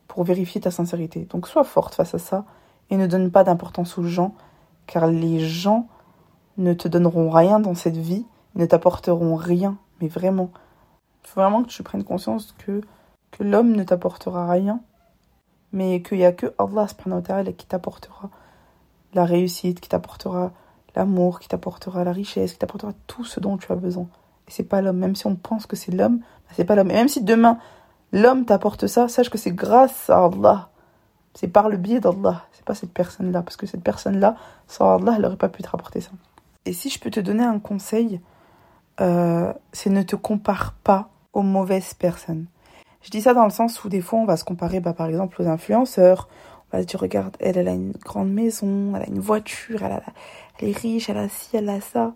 pour 0.07 0.24
vérifier 0.24 0.62
ta 0.62 0.71
sincérité. 0.71 1.25
Donc 1.29 1.48
sois 1.48 1.63
forte 1.63 1.95
face 1.95 2.13
à 2.13 2.19
ça 2.19 2.45
et 2.89 2.98
ne 2.98 3.07
donne 3.07 3.31
pas 3.31 3.43
d'importance 3.43 3.98
aux 3.98 4.03
gens, 4.03 4.36
car 4.86 5.07
les 5.07 5.39
gens 5.39 5.88
ne 6.58 6.74
te 6.74 6.88
donneront 6.88 7.29
rien 7.29 7.60
dans 7.60 7.75
cette 7.75 7.98
vie, 7.98 8.25
ne 8.55 8.65
t'apporteront 8.65 9.36
rien, 9.36 9.77
mais 10.01 10.08
vraiment. 10.08 10.51
Il 11.24 11.29
faut 11.29 11.41
vraiment 11.41 11.63
que 11.63 11.70
tu 11.70 11.84
prennes 11.84 12.03
conscience 12.03 12.53
que 12.58 12.81
que 13.31 13.43
l'homme 13.43 13.72
ne 13.72 13.84
t'apportera 13.84 14.50
rien, 14.50 14.81
mais 15.72 16.01
qu'il 16.01 16.17
n'y 16.17 16.25
a 16.25 16.34
que 16.34 16.53
Allah 16.60 16.88
qui 17.58 17.65
t'apportera 17.65 18.29
la 19.13 19.25
réussite, 19.25 19.79
qui 19.79 19.89
t'apportera 19.89 20.51
l'amour, 20.96 21.39
qui 21.39 21.48
t'apportera 21.48 22.03
la 22.03 22.12
richesse, 22.12 22.53
qui 22.53 22.60
t'apportera 22.60 22.91
tout 23.08 23.24
ce 23.24 23.39
dont 23.39 23.58
tu 23.58 23.72
as 23.72 23.75
besoin. 23.75 24.08
Et 24.48 24.51
c'est 24.51 24.63
pas 24.63 24.81
l'homme. 24.81 24.98
Même 24.98 25.15
si 25.15 25.27
on 25.27 25.36
pense 25.36 25.65
que 25.65 25.75
c'est 25.75 25.91
l'homme, 25.91 26.20
bah, 26.20 26.53
c'est 26.55 26.65
pas 26.65 26.75
l'homme. 26.75 26.91
Et 26.91 26.96
même 26.96 27.08
si 27.08 27.24
demain, 27.24 27.58
l'homme 28.12 28.46
t'apporte 28.46 28.88
ça, 28.88 29.08
sache 29.08 29.29
que 29.29 29.38
c'est 29.38 29.51
grâce 29.51 30.10
à 30.10 30.25
Allah. 30.25 30.70
C'est 31.34 31.48
par 31.48 31.70
le 31.70 31.77
biais 31.77 32.01
d'Allah. 32.01 32.43
C'est 32.51 32.65
pas 32.65 32.75
cette 32.75 32.91
personne-là. 32.91 33.41
Parce 33.41 33.55
que 33.55 33.65
cette 33.65 33.84
personne-là, 33.84 34.36
sans 34.67 34.98
Allah, 34.98 35.13
elle 35.15 35.22
n'aurait 35.22 35.38
pas 35.38 35.50
pu 35.50 35.63
te 35.63 35.70
rapporter 35.70 36.01
ça. 36.01 36.12
Et 36.65 36.73
si 36.73 36.89
je 36.89 36.99
peux 36.99 37.09
te 37.09 37.19
donner 37.19 37.43
un 37.43 37.59
conseil, 37.59 38.21
euh, 38.99 39.53
c'est 39.73 39.89
ne 39.89 40.03
te 40.03 40.15
compare 40.15 40.73
pas 40.83 41.09
aux 41.33 41.41
mauvaises 41.41 41.93
personnes. 41.93 42.45
Je 43.01 43.09
dis 43.09 43.21
ça 43.21 43.33
dans 43.33 43.45
le 43.45 43.49
sens 43.51 43.83
où 43.83 43.89
des 43.89 44.01
fois 44.01 44.19
on 44.19 44.25
va 44.25 44.37
se 44.37 44.43
comparer 44.43 44.79
bah, 44.79 44.93
par 44.93 45.07
exemple 45.07 45.41
aux 45.41 45.47
influenceurs. 45.47 46.27
On 46.71 46.77
va 46.77 46.83
elle, 47.39 47.57
elle 47.57 47.67
a 47.67 47.73
une 47.73 47.91
grande 47.91 48.31
maison, 48.31 48.93
elle 48.95 49.01
a 49.01 49.07
une 49.07 49.19
voiture, 49.19 49.81
elle 49.83 50.69
est 50.69 50.77
riche, 50.77 51.09
elle 51.09 51.17
a 51.17 51.27
ci, 51.27 51.57
elle 51.57 51.69
a 51.69 51.81
ça. 51.81 52.13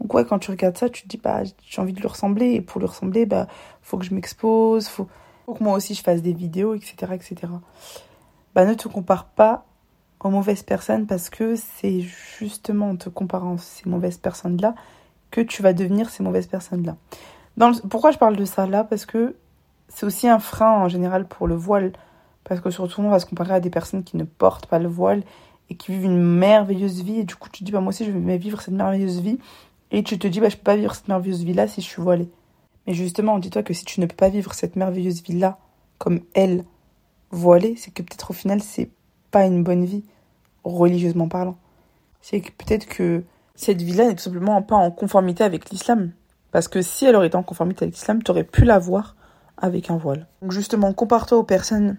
Donc 0.00 0.12
ouais, 0.12 0.24
quand 0.24 0.38
tu 0.38 0.50
regardes 0.50 0.76
ça, 0.76 0.90
tu 0.90 1.04
te 1.04 1.08
dis 1.08 1.16
bah 1.16 1.42
j'ai 1.44 1.80
envie 1.80 1.92
de 1.92 2.00
lui 2.00 2.08
ressembler 2.08 2.52
et 2.52 2.60
pour 2.60 2.80
lui 2.80 2.88
ressembler, 2.88 3.24
bah 3.24 3.46
faut 3.80 3.96
que 3.96 4.04
je 4.04 4.12
m'expose, 4.12 4.88
faut, 4.88 5.08
faut 5.46 5.54
que 5.54 5.64
moi 5.64 5.74
aussi 5.74 5.94
je 5.94 6.02
fasse 6.02 6.20
des 6.22 6.34
vidéos, 6.34 6.74
etc., 6.74 7.12
etc. 7.14 7.52
Bah 8.54 8.64
ne 8.66 8.74
te 8.74 8.88
compare 8.88 9.26
pas 9.26 9.65
aux 10.20 10.30
mauvaises 10.30 10.62
personnes 10.62 11.06
parce 11.06 11.30
que 11.30 11.56
c'est 11.56 12.00
justement 12.00 12.90
en 12.90 12.96
te 12.96 13.08
comparant 13.08 13.58
ces 13.58 13.88
mauvaises 13.88 14.18
personnes 14.18 14.60
là 14.60 14.74
que 15.30 15.40
tu 15.40 15.62
vas 15.62 15.72
devenir 15.72 16.10
ces 16.10 16.22
mauvaises 16.22 16.46
personnes 16.46 16.84
là. 16.84 16.96
Dans 17.56 17.72
Pourquoi 17.88 18.10
je 18.10 18.18
parle 18.18 18.36
de 18.36 18.44
ça 18.44 18.66
là? 18.66 18.84
Parce 18.84 19.06
que 19.06 19.36
c'est 19.88 20.06
aussi 20.06 20.28
un 20.28 20.38
frein 20.38 20.72
en 20.72 20.88
général 20.88 21.26
pour 21.26 21.46
le 21.46 21.54
voile. 21.54 21.92
Parce 22.44 22.60
que 22.60 22.70
surtout, 22.70 23.00
on 23.00 23.08
va 23.08 23.18
se 23.18 23.26
comparer 23.26 23.54
à 23.54 23.60
des 23.60 23.70
personnes 23.70 24.04
qui 24.04 24.16
ne 24.16 24.24
portent 24.24 24.66
pas 24.66 24.78
le 24.78 24.88
voile 24.88 25.22
et 25.68 25.74
qui 25.74 25.92
vivent 25.92 26.04
une 26.04 26.22
merveilleuse 26.22 27.02
vie. 27.02 27.20
Et 27.20 27.24
du 27.24 27.34
coup, 27.34 27.48
tu 27.50 27.60
te 27.60 27.64
dis, 27.64 27.72
bah, 27.72 27.80
moi 27.80 27.88
aussi, 27.88 28.04
je 28.04 28.12
vais 28.12 28.38
vivre 28.38 28.60
cette 28.60 28.74
merveilleuse 28.74 29.20
vie. 29.20 29.38
Et 29.90 30.02
tu 30.02 30.18
te 30.18 30.28
dis, 30.28 30.40
bah, 30.40 30.48
je 30.48 30.56
peux 30.56 30.62
pas 30.62 30.76
vivre 30.76 30.94
cette 30.94 31.08
merveilleuse 31.08 31.44
vie-là 31.44 31.66
si 31.66 31.80
je 31.80 31.86
suis 31.86 32.02
voilée. 32.02 32.28
Mais 32.86 32.94
justement, 32.94 33.38
dis-toi 33.38 33.62
que 33.62 33.74
si 33.74 33.84
tu 33.84 34.00
ne 34.00 34.06
peux 34.06 34.14
pas 34.14 34.28
vivre 34.28 34.54
cette 34.54 34.76
merveilleuse 34.76 35.22
vie-là, 35.22 35.58
comme 35.98 36.20
elle, 36.34 36.64
voilée, 37.30 37.74
c'est 37.76 37.90
que 37.90 38.02
peut-être 38.02 38.30
au 38.30 38.34
final, 38.34 38.62
c'est 38.62 38.90
pas 39.36 39.44
une 39.44 39.62
bonne 39.62 39.84
vie, 39.84 40.02
religieusement 40.64 41.28
parlant. 41.28 41.58
C'est 42.22 42.40
que 42.40 42.52
peut-être 42.52 42.86
que 42.86 43.22
cette 43.54 43.82
vie-là 43.82 44.06
n'est 44.06 44.14
tout 44.14 44.22
simplement 44.22 44.62
pas 44.62 44.76
en 44.76 44.90
conformité 44.90 45.44
avec 45.44 45.68
l'islam. 45.68 46.12
Parce 46.52 46.68
que 46.68 46.80
si 46.80 47.04
elle 47.04 47.16
aurait 47.16 47.26
été 47.26 47.36
en 47.36 47.42
conformité 47.42 47.84
avec 47.84 47.96
l'islam, 47.96 48.22
tu 48.22 48.30
aurais 48.30 48.44
pu 48.44 48.64
la 48.64 48.78
voir 48.78 49.14
avec 49.58 49.90
un 49.90 49.98
voile. 49.98 50.26
Donc 50.40 50.52
justement, 50.52 50.94
compare-toi 50.94 51.36
aux 51.36 51.42
personnes 51.42 51.98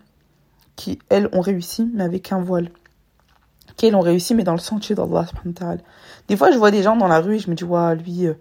qui, 0.75 0.98
elles, 1.10 1.29
ont 1.32 1.41
réussi, 1.41 1.88
mais 1.94 2.03
avec 2.03 2.32
un 2.32 2.41
voile. 2.41 2.72
Qui, 3.75 3.86
elles, 3.86 3.96
ont 3.96 4.00
réussi, 4.01 4.34
mais 4.34 4.44
dans 4.44 4.53
le 4.53 4.58
sentier 4.58 4.96
d'Allah. 4.96 5.27
Des 6.27 6.38
fois, 6.38 6.50
je 6.50 6.58
vois 6.58 6.72
des 6.72 6.82
gens 6.82 6.96
dans 6.96 7.08
la 7.08 7.20
rue 7.20 7.36
et 7.36 7.39
je 7.39 7.51
me 7.51 7.56
dis, 7.56 7.65
waouh, 7.65 7.94
lui, 7.94 8.25
euh, 8.25 8.34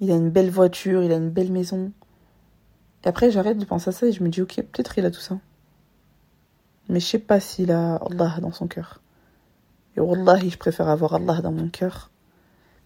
il 0.00 0.10
a 0.10 0.14
une 0.14 0.30
belle 0.30 0.50
voiture, 0.50 1.02
il 1.02 1.12
a 1.12 1.16
une 1.16 1.28
belle 1.28 1.52
maison. 1.52 1.92
Et 3.04 3.08
après, 3.08 3.30
j'arrête 3.30 3.58
de 3.58 3.66
penser 3.66 3.90
à 3.90 3.92
ça 3.92 4.06
et 4.06 4.12
je 4.12 4.22
me 4.22 4.30
dis, 4.30 4.40
ok, 4.40 4.54
peut-être 4.72 4.96
il 4.96 5.04
a 5.04 5.10
tout 5.10 5.20
ça. 5.20 5.36
Mais 6.88 7.00
je 7.00 7.06
sais 7.06 7.18
pas 7.18 7.40
s'il 7.40 7.70
a 7.70 7.96
Allah 7.96 8.38
dans 8.40 8.52
son 8.52 8.66
cœur. 8.66 9.00
Et 9.96 10.00
Wallahi, 10.00 10.50
je 10.50 10.58
préfère 10.58 10.88
avoir 10.88 11.14
Allah 11.14 11.40
dans 11.40 11.52
mon 11.52 11.68
cœur 11.68 12.10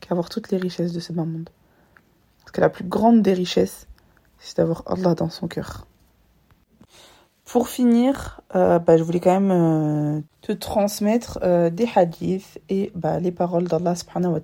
qu'avoir 0.01 0.29
toutes 0.29 0.51
les 0.51 0.59
richesses 0.59 0.93
de 0.93 1.01
ce 1.01 1.13
bas 1.13 1.25
monde. 1.25 1.51
Parce 2.41 2.53
que 2.53 2.61
la 2.61 2.69
plus 2.71 2.85
grande 2.85 3.23
des 3.23 3.35
richesses, 3.35 3.87
c'est 4.39 4.57
d'avoir 4.57 4.83
Allah 4.87 5.15
dans 5.15 5.31
son 5.31 5.47
cœur. 5.47 5.87
Pour 7.45 7.69
finir, 7.69 8.41
euh, 8.55 8.79
bah, 8.79 8.97
je 8.97 9.03
voulais 9.03 9.21
quand 9.21 9.39
même 9.39 9.51
euh, 9.51 10.21
te 10.41 10.53
transmettre 10.53 11.39
euh, 11.43 11.71
des 11.71 11.87
hadiths 11.95 12.61
et 12.69 12.91
bah, 12.95 13.21
les 13.21 13.31
paroles 13.31 13.65
d'Allah 13.65 13.95
subhanahu 13.95 14.33
wa 14.33 14.41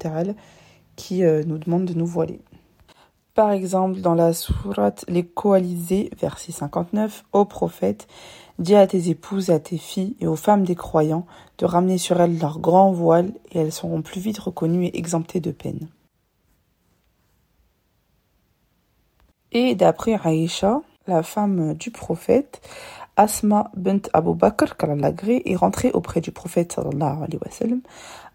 qui 0.95 1.23
nous 1.23 1.59
demandent 1.59 1.85
de 1.85 1.95
nous 1.95 2.07
voiler. 2.07 2.41
Par 3.35 3.53
exemple, 3.53 4.01
dans 4.01 4.17
la 4.17 4.33
sourate 4.33 5.05
Les 5.07 5.25
Coalisés, 5.25 6.11
verset 6.19 6.51
59, 6.51 7.25
Ô 7.33 7.45
prophète, 7.45 8.09
dis 8.59 8.75
à 8.75 8.87
tes 8.87 9.09
épouses 9.11 9.51
à 9.51 9.59
tes 9.59 9.79
filles 9.79 10.17
et 10.21 10.27
aux 10.27 10.37
femmes 10.37 10.65
des 10.65 10.75
croyants 10.75 11.27
de 11.59 11.67
ramener 11.67 11.99
sur 11.99 12.21
elles 12.21 12.39
leur 12.39 12.59
grand 12.59 12.93
voile 12.93 13.33
et 13.53 13.59
elles 13.59 13.73
seront 13.73 14.03
plus 14.03 14.21
vite 14.21 14.39
reconnues 14.39 14.87
et 14.87 14.99
exemptées 14.99 15.41
de 15.41 15.51
peine. 15.51 15.89
Et 19.53 19.75
d'après 19.75 20.19
Aïcha, 20.23 20.83
la 21.07 21.23
femme 21.23 21.75
du 21.75 21.91
prophète, 21.91 22.61
Asma 23.17 23.71
bint 23.77 24.03
Abu 24.13 24.35
Bakr, 24.35 24.77
qu'Allah 24.77 25.13
est 25.27 25.57
rentrée 25.57 25.91
auprès 25.93 26.21
du 26.21 26.31
prophète 26.31 26.73
sallallahu 26.73 27.17
alayhi 27.17 27.39
wa 27.45 27.51
sallam, 27.51 27.81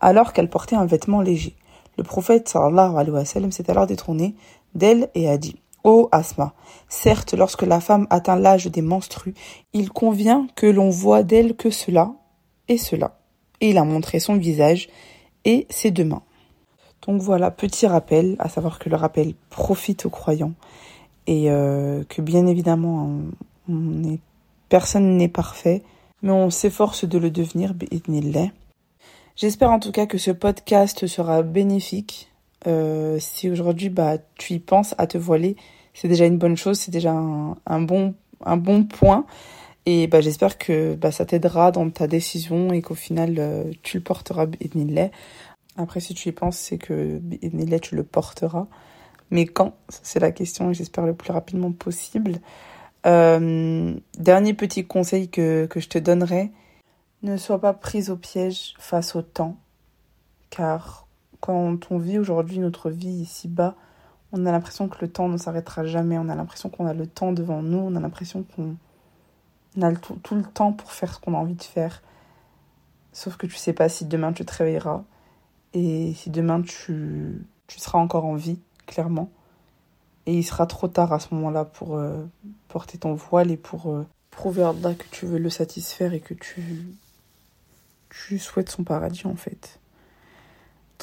alors 0.01 0.33
qu'elle 0.33 0.49
portait 0.49 0.75
un 0.75 0.85
vêtement 0.85 1.21
léger. 1.21 1.55
Le 1.97 2.03
prophète 2.03 2.49
sallallahu 2.49 2.95
alayhi 2.97 3.11
wa 3.11 3.25
sallam 3.25 3.51
s'est 3.51 3.69
alors 3.69 3.87
détourné 3.87 4.35
d'elle 4.73 5.09
et 5.13 5.29
a 5.29 5.37
dit 5.37 5.62
Ô 5.83 6.07
Asma, 6.11 6.53
certes, 6.87 7.33
lorsque 7.33 7.63
la 7.63 7.81
femme 7.81 8.07
atteint 8.09 8.37
l'âge 8.37 8.67
des 8.67 8.81
menstrues, 8.81 9.33
il 9.73 9.89
convient 9.89 10.47
que 10.55 10.65
l'on 10.65 10.89
voit 10.89 11.23
d'elle 11.23 11.55
que 11.55 11.69
cela 11.69 12.13
et 12.67 12.77
cela. 12.77 13.19
Et 13.59 13.71
il 13.71 13.77
a 13.77 13.83
montré 13.83 14.19
son 14.19 14.35
visage 14.35 14.89
et 15.45 15.67
ses 15.69 15.91
deux 15.91 16.05
mains. 16.05 16.23
Donc 17.05 17.21
voilà, 17.21 17.51
petit 17.51 17.85
rappel, 17.85 18.35
à 18.39 18.47
savoir 18.47 18.79
que 18.79 18.89
le 18.89 18.95
rappel 18.95 19.33
profite 19.49 20.05
aux 20.05 20.09
croyants 20.09 20.53
et 21.27 21.49
euh, 21.49 22.03
que 22.07 22.21
bien 22.21 22.47
évidemment, 22.47 23.19
personne 24.69 25.17
n'est 25.17 25.27
parfait, 25.27 25.83
mais 26.21 26.31
on 26.31 26.49
s'efforce 26.49 27.05
de 27.05 27.17
le 27.17 27.29
devenir, 27.29 27.73
J'espère 29.35 29.71
en 29.71 29.79
tout 29.79 29.91
cas 29.91 30.05
que 30.05 30.17
ce 30.17 30.31
podcast 30.31 31.07
sera 31.07 31.41
bénéfique. 31.41 32.32
Euh, 32.67 33.17
si 33.19 33.49
aujourd'hui 33.49 33.89
bah, 33.89 34.17
tu 34.35 34.53
y 34.53 34.59
penses 34.59 34.95
à 34.97 35.07
te 35.07 35.17
voiler, 35.17 35.55
c'est 35.93 36.07
déjà 36.07 36.25
une 36.25 36.37
bonne 36.37 36.57
chose, 36.57 36.79
c'est 36.79 36.91
déjà 36.91 37.11
un, 37.11 37.81
bon, 37.81 38.15
un 38.45 38.57
bon 38.57 38.83
point. 38.83 39.25
Et 39.85 40.07
bah, 40.07 40.21
j'espère 40.21 40.57
que 40.57 40.95
bah, 40.95 41.11
ça 41.11 41.25
t'aidera 41.25 41.71
dans 41.71 41.89
ta 41.89 42.07
décision 42.07 42.71
et 42.71 42.81
qu'au 42.81 42.95
final, 42.95 43.35
euh, 43.37 43.71
tu 43.83 43.97
le 43.97 44.03
porteras, 44.03 44.47
Après, 45.75 45.99
si 45.99 46.13
tu 46.13 46.29
y 46.29 46.31
penses, 46.31 46.57
c'est 46.57 46.77
que 46.77 47.19
tu 47.81 47.95
le 47.95 48.03
porteras. 48.03 48.67
Mais 49.29 49.45
quand 49.45 49.73
C'est 49.89 50.19
la 50.19 50.31
question 50.31 50.69
et 50.69 50.73
j'espère 50.73 51.05
le 51.05 51.15
plus 51.15 51.31
rapidement 51.31 51.71
possible. 51.71 52.39
Euh, 53.05 53.95
dernier 54.17 54.53
petit 54.53 54.85
conseil 54.85 55.27
que, 55.27 55.65
que 55.65 55.79
je 55.79 55.89
te 55.89 55.97
donnerai, 55.97 56.51
ne 57.23 57.37
sois 57.37 57.59
pas 57.59 57.73
prise 57.73 58.09
au 58.09 58.15
piège 58.15 58.75
face 58.77 59.15
au 59.15 59.21
temps. 59.21 59.57
Car 60.49 61.07
quand 61.43 61.91
on 61.91 61.97
vit 61.97 62.19
aujourd'hui 62.19 62.59
notre 62.59 62.89
vie 62.89 63.09
ici-bas, 63.09 63.75
on 64.31 64.45
a 64.45 64.51
l'impression 64.53 64.87
que 64.87 64.95
le 65.01 65.11
temps 65.11 65.27
ne 65.27 65.35
s'arrêtera 65.35 65.83
jamais. 65.83 66.17
On 66.17 66.29
a 66.29 66.35
l'impression 66.35 66.69
qu'on 66.69 66.85
a 66.85 66.93
le 66.93 67.05
temps 67.05 67.33
devant 67.33 67.61
nous. 67.61 67.79
On 67.79 67.97
a 67.97 67.99
l'impression 67.99 68.45
qu'on 68.55 68.77
a 69.81 69.91
tout, 69.91 70.35
le 70.35 70.43
temps 70.43 70.71
pour 70.71 70.93
faire 70.93 71.13
ce 71.13 71.19
qu'on 71.19 71.33
a 71.33 71.37
envie 71.37 71.55
de 71.55 71.63
faire. 71.63 72.01
Sauf 73.11 73.35
que 73.35 73.45
tu 73.45 73.57
sais 73.57 73.73
pas 73.73 73.89
si 73.89 74.05
demain 74.05 74.31
tu 74.31 74.45
te 74.45 74.53
réveilleras 74.55 75.03
et 75.73 76.13
si 76.13 76.29
demain 76.29 76.61
tu, 76.61 77.45
tu 77.67 77.77
seras 77.77 77.99
encore 77.99 78.23
en 78.23 78.35
vie 78.35 78.61
clairement. 78.87 79.29
Et 80.25 80.37
il 80.37 80.43
sera 80.43 80.65
trop 80.65 80.87
tard 80.87 81.11
à 81.11 81.19
ce 81.19 81.35
moment-là 81.35 81.65
pour 81.65 81.97
euh, 81.97 82.23
porter 82.69 82.97
ton 82.99 83.15
voile 83.15 83.51
et 83.51 83.57
pour 83.57 83.91
euh, 83.91 84.07
prouver 84.31 84.63
à 84.63 84.69
Allah 84.69 84.93
que 84.93 85.07
tu 85.11 85.25
veux 85.25 85.39
le 85.39 85.49
satisfaire 85.49 86.13
et 86.13 86.21
que 86.21 86.35
tu, 86.35 86.87
tu 88.09 88.39
souhaites 88.39 88.69
son 88.69 88.85
paradis 88.85 89.27
en 89.27 89.35
fait. 89.35 89.81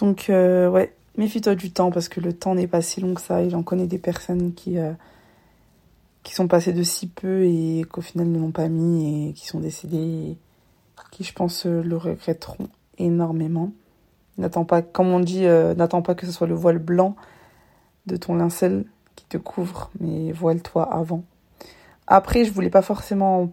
Donc 0.00 0.30
euh, 0.30 0.68
ouais, 0.68 0.94
méfie-toi 1.16 1.54
du 1.54 1.70
temps 1.72 1.90
parce 1.90 2.08
que 2.08 2.20
le 2.20 2.32
temps 2.32 2.54
n'est 2.54 2.66
pas 2.66 2.82
si 2.82 3.00
long 3.00 3.14
que 3.14 3.20
ça 3.20 3.42
et 3.42 3.50
j'en 3.50 3.62
connais 3.62 3.86
des 3.86 3.98
personnes 3.98 4.54
qui, 4.54 4.76
qui 6.22 6.34
sont 6.34 6.48
passées 6.48 6.72
de 6.72 6.82
si 6.82 7.06
peu 7.06 7.44
et 7.44 7.84
qu'au 7.90 8.00
final 8.00 8.28
ne 8.28 8.38
l'ont 8.38 8.50
pas 8.50 8.68
mis 8.68 9.28
et 9.28 9.32
qui 9.34 9.46
sont 9.46 9.60
décédées 9.60 9.96
et 9.96 10.38
qui 11.10 11.24
je 11.24 11.32
pense 11.32 11.66
le 11.66 11.96
regretteront 11.96 12.68
énormément. 12.98 13.72
N'attends 14.38 14.64
pas, 14.64 14.80
comme 14.80 15.08
on 15.08 15.20
dit, 15.20 15.42
n'attends 15.42 16.02
pas 16.02 16.14
que 16.14 16.24
ce 16.26 16.32
soit 16.32 16.46
le 16.46 16.54
voile 16.54 16.78
blanc 16.78 17.14
de 18.06 18.16
ton 18.16 18.34
linceul 18.34 18.86
qui 19.16 19.24
te 19.26 19.36
couvre, 19.36 19.90
mais 20.00 20.32
voile-toi 20.32 20.82
avant. 20.92 21.24
Après, 22.06 22.44
je 22.44 22.52
voulais 22.52 22.70
pas 22.70 22.82
forcément 22.82 23.52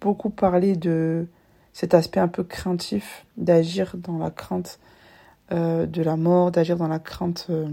beaucoup 0.00 0.30
parler 0.30 0.76
de 0.76 1.26
cet 1.72 1.94
aspect 1.94 2.20
un 2.20 2.28
peu 2.28 2.44
craintif 2.44 3.26
d'agir 3.36 3.96
dans 3.98 4.18
la 4.18 4.30
crainte 4.30 4.78
euh, 5.52 5.84
de 5.84 6.02
la 6.02 6.16
mort, 6.16 6.50
d'agir 6.50 6.76
dans 6.76 6.88
la 6.88 6.98
crainte 6.98 7.48
euh, 7.50 7.68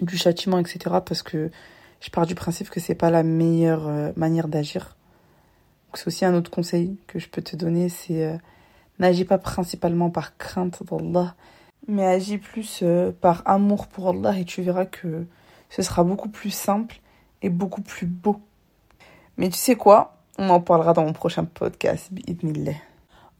du 0.00 0.16
châtiment, 0.16 0.58
etc. 0.58 0.96
Parce 1.04 1.22
que 1.22 1.50
je 2.00 2.10
pars 2.10 2.26
du 2.26 2.34
principe 2.34 2.70
que 2.70 2.80
c'est 2.80 2.94
pas 2.94 3.10
la 3.10 3.22
meilleure 3.22 3.86
euh, 3.86 4.12
manière 4.16 4.48
d'agir. 4.48 4.96
C'est 5.94 6.06
aussi 6.08 6.24
un 6.24 6.34
autre 6.34 6.50
conseil 6.50 6.96
que 7.06 7.18
je 7.18 7.28
peux 7.28 7.40
te 7.40 7.56
donner, 7.56 7.88
c'est 7.88 8.38
n'agis 8.98 9.24
pas 9.24 9.38
principalement 9.38 10.10
par 10.10 10.36
crainte 10.36 10.82
d'Allah, 10.82 11.34
mais 11.88 12.04
agis 12.04 12.36
plus 12.36 12.84
par 13.22 13.42
amour 13.46 13.86
pour 13.86 14.10
Allah 14.10 14.38
et 14.38 14.44
tu 14.44 14.60
verras 14.60 14.84
que 14.84 15.24
ce 15.70 15.80
sera 15.80 16.04
beaucoup 16.04 16.28
plus 16.28 16.50
simple 16.50 17.00
et 17.40 17.48
beaucoup 17.48 17.80
plus 17.80 18.06
beau. 18.06 18.42
Mais 19.38 19.48
tu 19.48 19.56
sais 19.56 19.76
quoi? 19.76 20.18
On 20.36 20.50
en 20.50 20.60
parlera 20.60 20.92
dans 20.92 21.04
mon 21.04 21.14
prochain 21.14 21.46
podcast, 21.46 22.10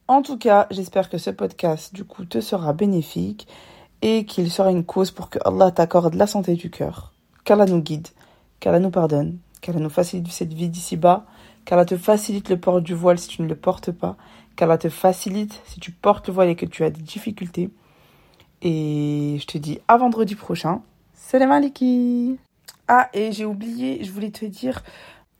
En 0.08 0.22
tout 0.22 0.38
cas, 0.38 0.68
j'espère 0.70 1.10
que 1.10 1.18
ce 1.18 1.30
podcast, 1.30 1.92
du 1.92 2.04
coup, 2.04 2.24
te 2.24 2.40
sera 2.40 2.72
bénéfique 2.72 3.48
et 4.02 4.24
qu'il 4.24 4.52
sera 4.52 4.70
une 4.70 4.84
cause 4.84 5.10
pour 5.10 5.30
que 5.30 5.40
Allah 5.44 5.72
t'accorde 5.72 6.14
la 6.14 6.28
santé 6.28 6.54
du 6.54 6.70
cœur, 6.70 7.12
qu'Allah 7.44 7.66
nous 7.66 7.80
guide, 7.80 8.06
qu'Allah 8.60 8.78
nous 8.78 8.90
pardonne, 8.90 9.38
qu'Allah 9.60 9.80
nous 9.80 9.90
facilite 9.90 10.30
cette 10.30 10.52
vie 10.52 10.68
d'ici-bas, 10.68 11.26
qu'Allah 11.64 11.84
te 11.84 11.96
facilite 11.96 12.50
le 12.50 12.60
port 12.60 12.82
du 12.82 12.94
voile 12.94 13.18
si 13.18 13.26
tu 13.26 13.42
ne 13.42 13.48
le 13.48 13.56
portes 13.56 13.90
pas, 13.90 14.16
qu'Allah 14.54 14.78
te 14.78 14.88
facilite 14.88 15.60
si 15.66 15.80
tu 15.80 15.90
portes 15.90 16.28
le 16.28 16.34
voile 16.34 16.50
et 16.50 16.56
que 16.56 16.66
tu 16.66 16.84
as 16.84 16.90
des 16.90 17.02
difficultés. 17.02 17.70
Et 18.62 19.38
je 19.40 19.46
te 19.46 19.58
dis 19.58 19.80
à 19.88 19.96
vendredi 19.96 20.36
prochain. 20.36 20.82
Salam 21.14 21.50
alaikum 21.50 22.36
Ah, 22.86 23.08
et 23.12 23.32
j'ai 23.32 23.44
oublié, 23.44 24.04
je 24.04 24.12
voulais 24.12 24.30
te 24.30 24.44
dire, 24.44 24.84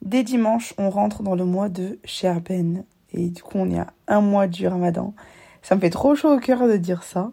dès 0.01 0.23
dimanche, 0.23 0.73
on 0.77 0.89
rentre 0.89 1.23
dans 1.23 1.35
le 1.35 1.45
mois 1.45 1.69
de 1.69 1.99
Sherben. 2.03 2.83
Et 3.13 3.29
du 3.29 3.41
coup, 3.43 3.57
on 3.57 3.69
est 3.69 3.79
à 3.79 3.93
un 4.07 4.21
mois 4.21 4.47
du 4.47 4.67
ramadan. 4.67 5.13
Ça 5.61 5.75
me 5.75 5.81
fait 5.81 5.89
trop 5.89 6.15
chaud 6.15 6.35
au 6.35 6.39
cœur 6.39 6.67
de 6.67 6.77
dire 6.77 7.03
ça, 7.03 7.31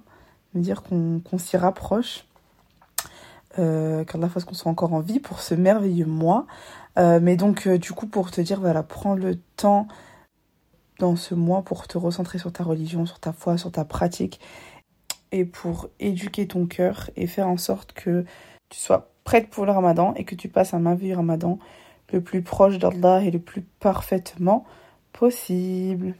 de 0.54 0.60
dire 0.60 0.82
qu'on 0.82 1.38
s'y 1.38 1.56
rapproche. 1.56 2.26
Euh, 3.58 4.04
la 4.14 4.28
fasse 4.28 4.44
qu'on 4.44 4.54
soit 4.54 4.70
encore 4.70 4.92
en 4.92 5.00
vie 5.00 5.20
pour 5.20 5.40
ce 5.40 5.54
merveilleux 5.54 6.06
mois. 6.06 6.46
Euh, 6.98 7.20
mais 7.22 7.36
donc, 7.36 7.66
euh, 7.66 7.78
du 7.78 7.92
coup, 7.92 8.06
pour 8.06 8.30
te 8.30 8.40
dire, 8.40 8.60
voilà, 8.60 8.82
prends 8.82 9.14
le 9.14 9.36
temps 9.56 9.86
dans 10.98 11.16
ce 11.16 11.34
mois 11.34 11.62
pour 11.62 11.88
te 11.88 11.98
recentrer 11.98 12.38
sur 12.38 12.52
ta 12.52 12.64
religion, 12.64 13.06
sur 13.06 13.18
ta 13.18 13.32
foi, 13.32 13.58
sur 13.58 13.72
ta 13.72 13.84
pratique 13.84 14.40
et 15.32 15.44
pour 15.44 15.88
éduquer 15.98 16.46
ton 16.46 16.66
cœur 16.66 17.10
et 17.16 17.26
faire 17.26 17.48
en 17.48 17.56
sorte 17.56 17.92
que 17.92 18.24
tu 18.68 18.78
sois 18.78 19.10
prête 19.24 19.50
pour 19.50 19.66
le 19.66 19.72
ramadan 19.72 20.14
et 20.14 20.24
que 20.24 20.36
tu 20.36 20.48
passes 20.48 20.74
un 20.74 20.78
merveilleux 20.78 21.16
ramadan 21.16 21.58
le 22.12 22.20
plus 22.20 22.42
proche 22.42 22.78
d'Allah 22.78 23.22
et 23.22 23.30
le 23.30 23.40
plus 23.40 23.62
parfaitement 23.62 24.64
possible. 25.14 26.14